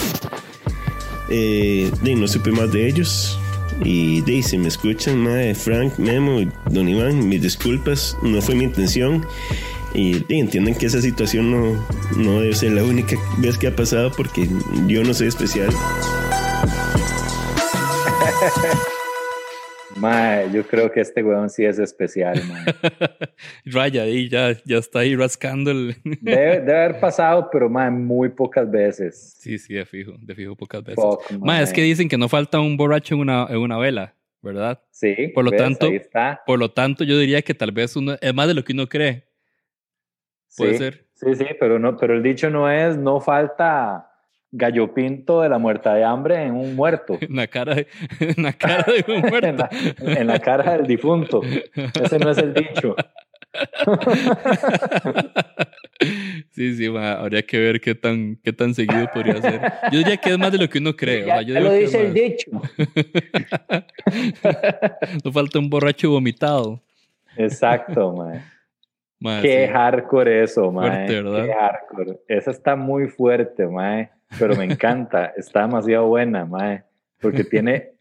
[1.30, 3.40] Eh, y no supe más de ellos.
[3.86, 9.26] Y si me escuchan, madre, Frank, Memo, Don Iván, mis disculpas, no fue mi intención.
[9.94, 11.88] Y, y entienden que esa situación no,
[12.18, 14.48] no debe ser la única vez que ha pasado porque
[14.88, 15.70] yo no soy especial.
[19.96, 22.64] Mae, yo creo que este weón sí es especial, mae.
[23.66, 25.96] Raya ahí, ya, ya está ahí rascando el.
[26.22, 29.36] Debe, debe haber pasado, pero mae, muy pocas veces.
[29.40, 31.04] sí, sí, de fijo, de fijo pocas veces.
[31.04, 31.76] Fuck, Ma, es mae.
[31.76, 34.80] que dicen que no falta un borracho en una, en una vela, ¿verdad?
[34.92, 35.60] Sí, Por lo ¿ves?
[35.60, 36.44] tanto- Ahí está.
[36.46, 38.88] Por lo tanto, yo diría que tal vez uno es más de lo que uno
[38.88, 39.26] cree.
[40.58, 41.06] Puede sí, ser.
[41.14, 44.06] Sí, sí, pero, no, pero el dicho no es, no falta
[44.52, 47.18] gallo pinto de la muerta de hambre en un muerto.
[47.22, 47.88] En la cara de,
[48.20, 49.52] en la cara de un en, muerto.
[49.58, 49.70] la,
[50.20, 51.42] en la cara del difunto.
[52.02, 52.96] Ese no es el dicho.
[56.52, 59.62] Sí, sí, ma, habría que ver qué tan, qué tan seguido podría ser.
[59.92, 61.24] Yo diría que es más de lo que uno cree.
[61.24, 62.52] o Ya, sea, yo ya digo lo que es dice el dicho.
[65.26, 66.82] No falta un borracho vomitado.
[67.36, 68.42] Exacto, mae.
[69.22, 69.74] Qué sí.
[69.74, 71.08] hardcore eso, mae.
[71.08, 72.20] Qué hardcore.
[72.28, 74.10] Esa está muy fuerte, mae.
[74.38, 75.26] Pero me encanta.
[75.38, 76.84] está demasiado buena, mae.
[77.20, 77.92] Porque tiene,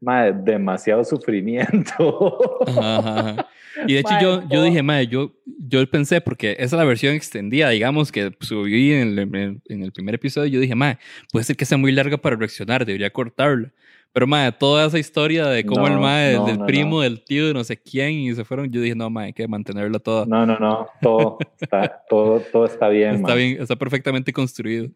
[0.00, 2.58] mae, demasiado sufrimiento.
[2.66, 3.48] Ajá.
[3.86, 6.84] Y de hecho Mae, yo, yo dije, madre, yo, yo pensé, porque esa es la
[6.84, 10.98] versión extendida, digamos, que subí en el, en el primer episodio, yo dije, madre,
[11.30, 13.72] puede ser que sea muy larga para reaccionar, debería cortarla.
[14.12, 17.22] Pero, madre, toda esa historia de cómo el No, madre, no, del no, primo, del
[17.22, 19.98] tío, de no sé quién, y se fueron, yo dije, no, madre, hay que mantenerla
[19.98, 20.24] toda.
[20.26, 20.88] No, no, no.
[21.00, 23.36] Todo está, todo, todo está bien, está mae.
[23.36, 24.88] bien, está perfectamente construido,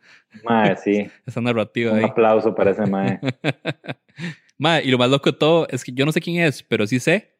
[0.44, 1.08] Mae, sí.
[1.26, 2.04] esa narrativa Un ahí.
[2.04, 3.20] aplauso para ese mae.
[4.58, 6.86] Madre, y lo más loco de todo es que yo no sé quién es, pero
[6.86, 7.36] sí sé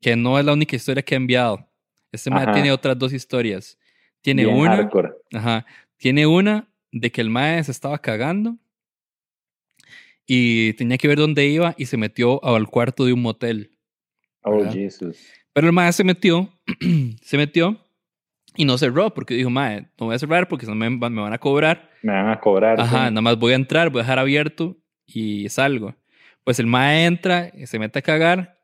[0.00, 1.68] que no es la única historia que ha enviado.
[2.10, 2.52] Este madre Ajá.
[2.54, 3.78] tiene otras dos historias.
[4.20, 4.76] Tiene Bien una.
[4.76, 5.10] hardcore.
[5.32, 5.64] Ajá.
[5.96, 8.56] Tiene una de que el mae se estaba cagando
[10.26, 13.78] y tenía que ver dónde iba y se metió al cuarto de un motel.
[14.42, 14.64] Oh.
[14.70, 15.18] Jesus.
[15.52, 16.50] Pero el mae se metió,
[17.22, 17.78] se metió
[18.56, 21.32] y no cerró porque dijo, mae, no voy a cerrar porque no me, me van
[21.32, 21.90] a cobrar.
[22.02, 22.80] Me van a cobrar.
[22.80, 23.10] Ajá, sí.
[23.10, 25.94] nada más voy a entrar, voy a dejar abierto y salgo.
[26.44, 28.58] Pues el mae entra, se mete a cagar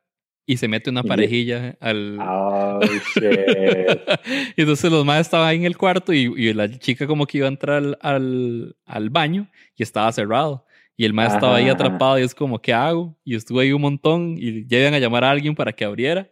[0.45, 2.17] y se mete una parejilla al...
[2.19, 3.23] Oh, shit.
[4.57, 7.37] y entonces los maes estaban ahí en el cuarto y, y la chica como que
[7.37, 10.65] iba a entrar al, al, al baño y estaba cerrado.
[10.99, 13.17] Y el mae estaba ahí atrapado y es como, ¿qué hago?
[13.23, 16.29] Y estuve ahí un montón y llegan a llamar a alguien para que abriera.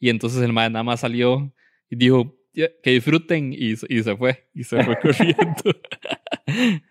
[0.00, 1.52] Y entonces el mae nada más salió
[1.88, 4.48] y dijo, "Ya, que disfruten y, y se fue.
[4.54, 5.70] Y se fue corriendo.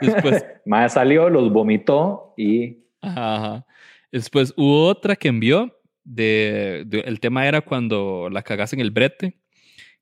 [0.00, 2.84] Después, Mae salió, los vomitó y.
[3.00, 3.66] Ajá, ajá.
[4.12, 5.70] Después hubo otra que envió.
[6.06, 9.38] De, de- el tema era cuando la cagaste en el brete.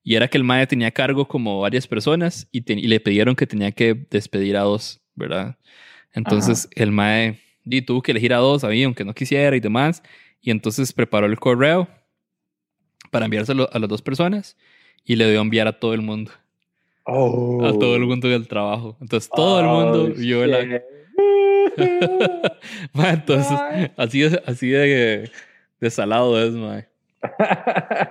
[0.03, 3.37] Y era que el mae tenía cargo como varias personas y, te- y le pidieron
[3.37, 5.57] que tenía que despedir a dos, ¿verdad?
[6.15, 10.03] Entonces el mae di, tuvo que elegir a dos, ahí, aunque no quisiera y demás.
[10.41, 11.89] Y entonces preparó el correo
[13.11, 14.57] para enviárselo a las dos personas
[15.05, 16.31] y le dio a enviar a todo el mundo,
[17.05, 17.65] Oh.
[17.67, 18.97] a todo el mundo del trabajo.
[19.01, 20.83] Entonces todo el mundo Oh, vio la,
[23.13, 23.59] entonces,
[23.97, 25.31] así así de,
[25.81, 26.87] de salado es, mae.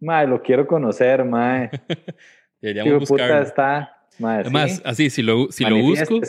[0.00, 1.70] mae, lo quiero conocer, mae.
[2.60, 3.42] Deberíamos buscarlo.
[3.42, 4.82] está, Mae, Además, sí.
[4.84, 6.20] así, si lo, si lo busco.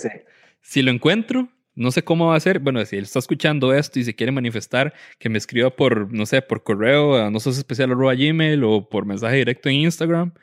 [0.62, 2.60] Si lo encuentro, no sé cómo va a ser.
[2.60, 6.26] Bueno, si él está escuchando esto y se quiere manifestar, que me escriba por, no
[6.26, 10.34] sé, por correo a no sos especial arroba gmail o por mensaje directo en Instagram.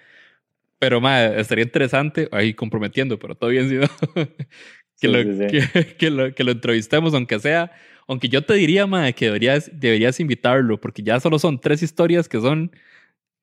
[0.79, 4.29] Pero, madre, estaría interesante, ahí comprometiendo, pero todo bien, si no, que,
[4.95, 5.47] Sí, lo, sí, sí.
[5.73, 7.73] Que, que lo, que lo entrevistemos, aunque sea,
[8.09, 12.29] aunque yo te diría, madre, que deberías, deberías invitarlo, porque ya solo son tres historias
[12.29, 12.73] que son,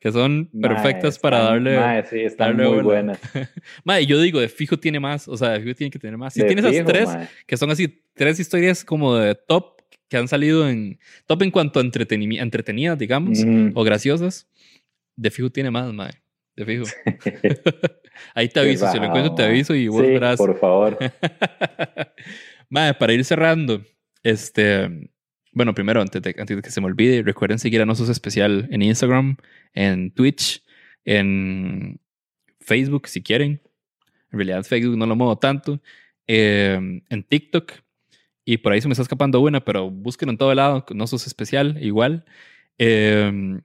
[0.05, 1.79] que son Mae, perfectas para darle...
[1.79, 3.19] mae, sí, están darle muy buenas.
[3.83, 6.31] Madre, yo digo, de fijo tiene más, o sea, de fijo tiene que tener más.
[6.35, 7.27] Si De tiene esas fijo, tres, mae.
[7.47, 11.79] que son así, tres historias como de top que han salido en top en cuanto
[11.79, 13.71] a entretenidas, digamos, Mm.
[13.73, 14.47] o graciosas,
[15.15, 16.21] de fijo tiene más, madre.
[16.55, 16.85] De fijo.
[18.35, 20.37] Ahí te aviso, si lo encuentro te aviso y vos Sí, verás.
[20.37, 20.99] por favor.
[22.69, 23.81] Madre, para ir cerrando,
[24.23, 25.09] este,
[25.55, 28.67] bueno, primero, antes de, antes de que se me olvide, recuerden seguir a Nosos Especial
[28.71, 29.37] en Instagram,
[29.73, 30.63] en Twitch,
[31.05, 31.99] en
[32.59, 33.61] Facebook, si quieren.
[34.31, 35.81] En realidad, Facebook no lo muevo tanto.
[36.27, 37.71] eh, en TikTok.
[38.45, 41.77] Y por ahí se me está escapando una, pero búsquenlo en todo lado, Nosos Especial,
[41.83, 42.25] igual.
[42.77, 43.61] Eh,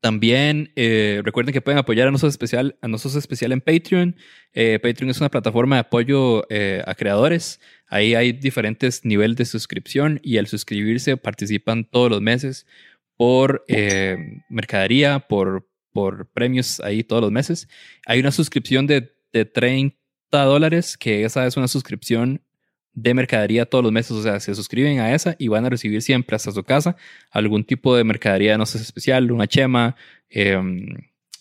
[0.00, 4.16] también eh, recuerden que pueden apoyar a Nosos Especial, a Especial en Patreon.
[4.52, 7.60] Eh, Patreon es una plataforma de apoyo eh, a creadores.
[7.88, 12.66] Ahí hay diferentes niveles de suscripción y al suscribirse participan todos los meses
[13.16, 13.64] por
[14.48, 17.68] mercadería, por, por premios ahí todos los meses.
[18.06, 19.96] Hay una suscripción de, de 30
[20.30, 22.42] dólares, que esa es una suscripción
[22.96, 24.10] de mercadería todos los meses.
[24.12, 26.96] O sea, se suscriben a esa y van a recibir siempre hasta su casa
[27.30, 29.94] algún tipo de mercadería, no sé, especial, una chema.
[30.30, 30.58] eh,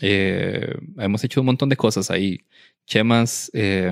[0.01, 2.41] eh, hemos hecho un montón de cosas ahí.
[2.85, 3.91] Chemas, eh,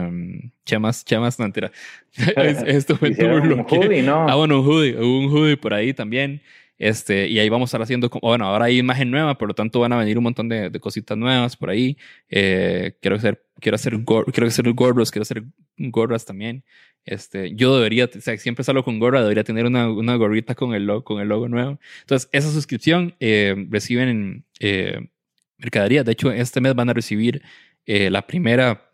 [0.65, 1.71] chemas, chemas, no mentira.
[2.35, 4.27] Es- Esto fue un que- hoodie, ¿no?
[4.29, 6.41] Ah, bueno, un hoodie, un hoodie por ahí también.
[6.77, 9.79] Este, y ahí vamos a estar haciendo, bueno, ahora hay imagen nueva, por lo tanto
[9.79, 11.97] van a venir un montón de, de cositas nuevas por ahí.
[12.29, 15.43] Eh, quiero hacer, quiero hacer, quiero hacer gorros, quiero hacer
[15.77, 16.63] gorras también.
[17.05, 20.75] Este, yo debería, o sea, siempre salgo con gorra, debería tener una, una gorrita con
[20.75, 21.79] el, logo, con el logo nuevo.
[22.01, 25.09] Entonces, esa suscripción eh, reciben eh,
[25.57, 26.03] mercadería.
[26.03, 27.41] De hecho, este mes van a recibir
[27.85, 28.91] eh, la, primera,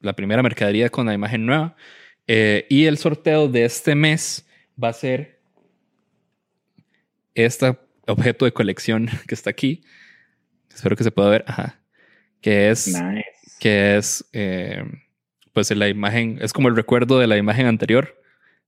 [0.00, 1.76] la primera mercadería con la imagen nueva.
[2.26, 4.46] Eh, y el sorteo de este mes
[4.82, 5.40] va a ser
[7.34, 9.82] este objeto de colección que está aquí.
[10.72, 11.44] Espero que se pueda ver.
[11.46, 11.80] Ajá.
[12.40, 13.31] Que es, Nice.
[13.62, 14.82] Que es eh,
[15.52, 18.20] pues la imagen, es como el recuerdo de la imagen anterior,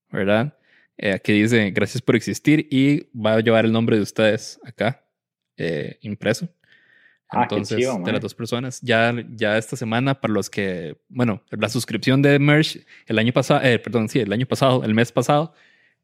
[0.09, 0.57] ¿verdad?
[0.97, 5.05] Eh, aquí dice gracias por existir y va a llevar el nombre de ustedes acá
[5.57, 6.49] eh, impreso.
[7.29, 11.43] Ah, Entonces, chido, de las dos personas, ya, ya esta semana, para los que, bueno,
[11.51, 15.11] la suscripción de Merch el año pasado, eh, perdón, sí, el año pasado, el mes
[15.11, 15.55] pasado,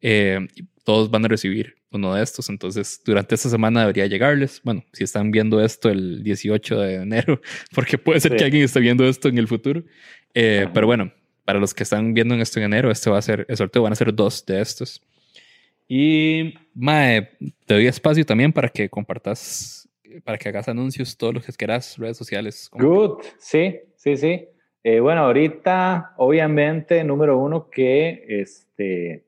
[0.03, 0.47] eh,
[0.85, 2.49] todos van a recibir uno de estos.
[2.49, 4.61] Entonces, durante esta semana debería llegarles.
[4.65, 7.41] Bueno, si están viendo esto el 18 de enero,
[7.75, 8.39] porque puede ser Sí.
[8.39, 9.83] que alguien esté viendo esto en el futuro.
[10.35, 11.13] Eh, pero bueno,
[11.45, 13.83] para los que están viendo en esto en enero, este va a ser, el sorteo
[13.83, 15.03] van a ser dos de estos.
[15.89, 17.31] Y, Mae,
[17.67, 19.89] te doy espacio también para que compartas,
[20.23, 22.69] para que hagas anuncios, todo lo que quieras, redes sociales.
[22.73, 24.45] Good, sí, sí, sí.
[24.85, 29.25] Eh, bueno, ahorita, obviamente, número uno, que este,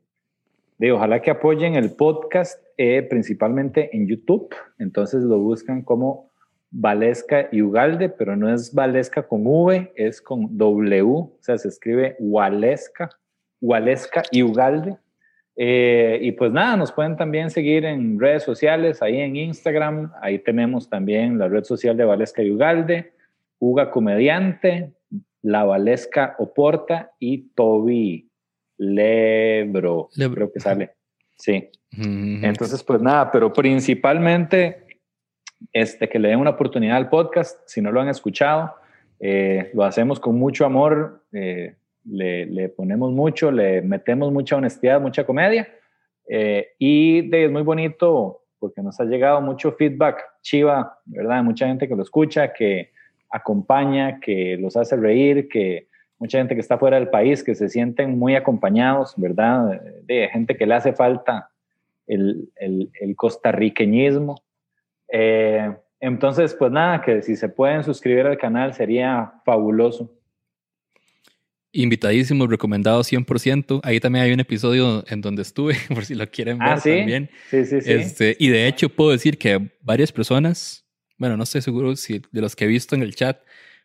[0.78, 4.54] digo, ojalá que apoyen el podcast, eh, principalmente en YouTube.
[4.78, 6.30] Entonces lo buscan como
[6.70, 11.68] Valesca y Ugalde, pero no es Valesca con V, es con W, o sea, se
[11.68, 13.10] escribe Walesca,
[13.60, 14.96] Walesca y Ugalde.
[15.54, 20.38] Eh, y pues nada, nos pueden también seguir en redes sociales, ahí en Instagram, ahí
[20.38, 23.12] tenemos también la red social de Valesca y Ugalde,
[23.58, 24.94] Uga Comediante,
[25.42, 28.31] La Valesca Oporta y Toby
[28.78, 30.34] Lebro, Lebro.
[30.34, 30.92] creo que sale.
[31.36, 31.68] Sí.
[31.94, 34.86] Entonces, pues nada, pero principalmente
[35.72, 38.74] este, que le den una oportunidad al podcast, si no lo han escuchado,
[39.20, 45.00] eh, lo hacemos con mucho amor, eh, le, le ponemos mucho, le metemos mucha honestidad,
[45.00, 45.68] mucha comedia,
[46.28, 51.42] eh, y de, es muy bonito porque nos ha llegado mucho feedback chiva, ¿verdad?
[51.42, 52.92] Mucha gente que lo escucha, que
[53.28, 55.88] acompaña, que los hace reír, que
[56.22, 59.82] mucha gente que está fuera del país, que se sienten muy acompañados, ¿verdad?
[60.04, 61.50] De gente que le hace falta
[62.06, 64.40] el, el, el costarriqueñismo.
[65.12, 70.16] Eh, entonces, pues nada, que si se pueden suscribir al canal sería fabuloso.
[71.72, 73.80] Invitadísimos, recomendados 100%.
[73.82, 76.98] Ahí también hay un episodio en donde estuve, por si lo quieren ver Ah, sí.
[76.98, 77.30] también.
[77.50, 77.92] Sí, sí, sí.
[77.92, 80.86] Este, y de hecho puedo decir que varias personas,
[81.18, 83.40] bueno, no estoy seguro si de los que he visto en el chat,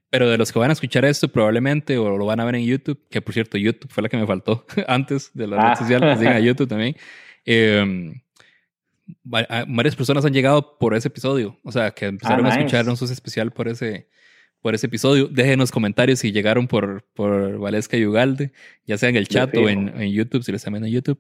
[0.10, 2.66] pero de los que van a escuchar esto probablemente o lo van a ver en
[2.66, 5.70] YouTube, que por cierto YouTube fue la que me faltó antes de la Ah.
[5.72, 6.96] red social, sigan a YouTube también.
[7.46, 8.14] Eh,
[9.32, 12.52] va- a- varias personas han llegado por ese episodio, o sea, que empezaron Ah, a
[12.52, 12.66] nice.
[12.66, 14.08] escuchar sus especial por ese,
[14.62, 15.28] por ese episodio.
[15.28, 18.52] Déjenos comentarios si llegaron por, por Valesca y Ugalde,
[18.86, 21.20] ya sea en el chat o en, en YouTube, si lo están viendo en YouTube.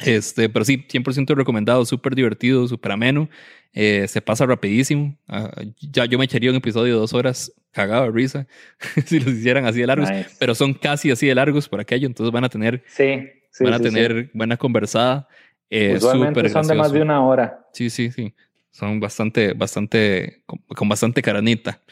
[0.00, 3.28] Este, pero sí, 100% recomendado, súper divertido, súper ameno.
[3.72, 5.16] Eh, se pasa rapidísimo.
[5.28, 8.46] Ah, ya yo me echaría un episodio de dos horas cagado de risa
[9.06, 10.30] si los hicieran así de largos, Nice.
[10.38, 13.74] pero son casi así de largos por aquello, entonces van a tener, Sí, sí, van
[13.74, 15.28] a sí, tener buena conversada.
[15.70, 17.02] Eh, Usualmente son de más de gracioso.
[17.04, 17.66] una hora.
[17.72, 18.34] Sí, sí, sí.
[18.70, 21.82] Son bastante, bastante, con, con bastante caranita.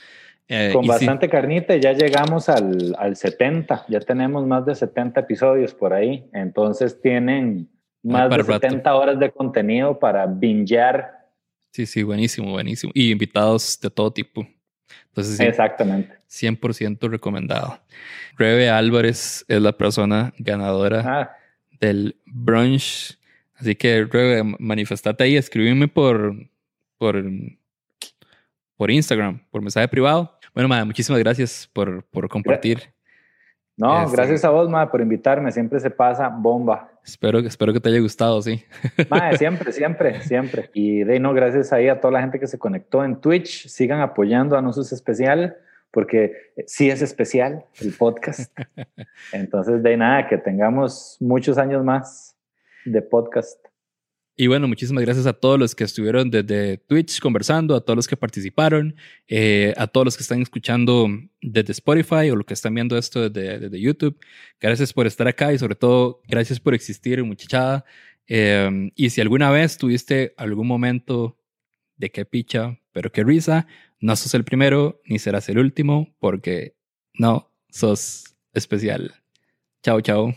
[0.48, 3.84] Eh, Con y sí, bastante carnita ya llegamos al, al 70.
[3.88, 6.24] Ya tenemos más de 70 episodios por ahí.
[6.32, 7.68] Entonces tienen
[8.06, 8.68] más para de rato.
[8.68, 11.26] 70 horas de contenido para bingear.
[11.72, 12.92] sí, sí, buenísimo, buenísimo.
[12.94, 14.46] Y invitados de todo tipo.
[15.08, 16.14] Entonces, sí, Exactamente.
[16.28, 17.78] 100% recomendado.
[18.36, 21.36] Rebe Álvarez es la persona ganadora Ah,
[21.80, 23.18] del brunch.
[23.54, 26.34] Así que, Rebe, manifestate ahí, escríbeme por,
[26.98, 27.24] por,
[28.76, 30.38] por Instagram, por mensaje privado.
[30.54, 32.82] Bueno, madre, muchísimas gracias por, por compartir.
[33.76, 35.50] no, Este- gracias a vos, ma, por invitarme.
[35.52, 36.90] Siempre se pasa bomba.
[37.06, 38.64] Espero, espero que te haya gustado, sí.
[39.38, 40.70] Siempre, siempre, siempre.
[40.74, 43.68] Y de no, gracias ahí a toda la gente que se conectó en Twitch.
[43.68, 45.56] Sigan apoyando a Nosus Especial,
[45.92, 48.52] porque eh, sí es especial el podcast.
[49.32, 52.36] Entonces, de nada, que tengamos muchos años más
[52.84, 53.65] de podcast.
[54.38, 58.06] Y bueno, muchísimas gracias a todos los que estuvieron desde Twitch conversando, a todos los
[58.06, 58.94] que participaron,
[59.28, 61.08] eh, a todos los que están escuchando
[61.40, 64.18] desde Spotify o los que están viendo esto desde, desde YouTube.
[64.60, 67.86] Gracias por estar acá y sobre todo gracias por existir, muchachada.
[68.28, 71.38] Eh, y si alguna vez tuviste algún momento
[71.96, 73.66] de qué picha, pero qué risa,
[74.00, 76.76] no sos el primero ni serás el último porque
[77.14, 79.14] no sos especial.
[79.82, 80.34] Chao, chao.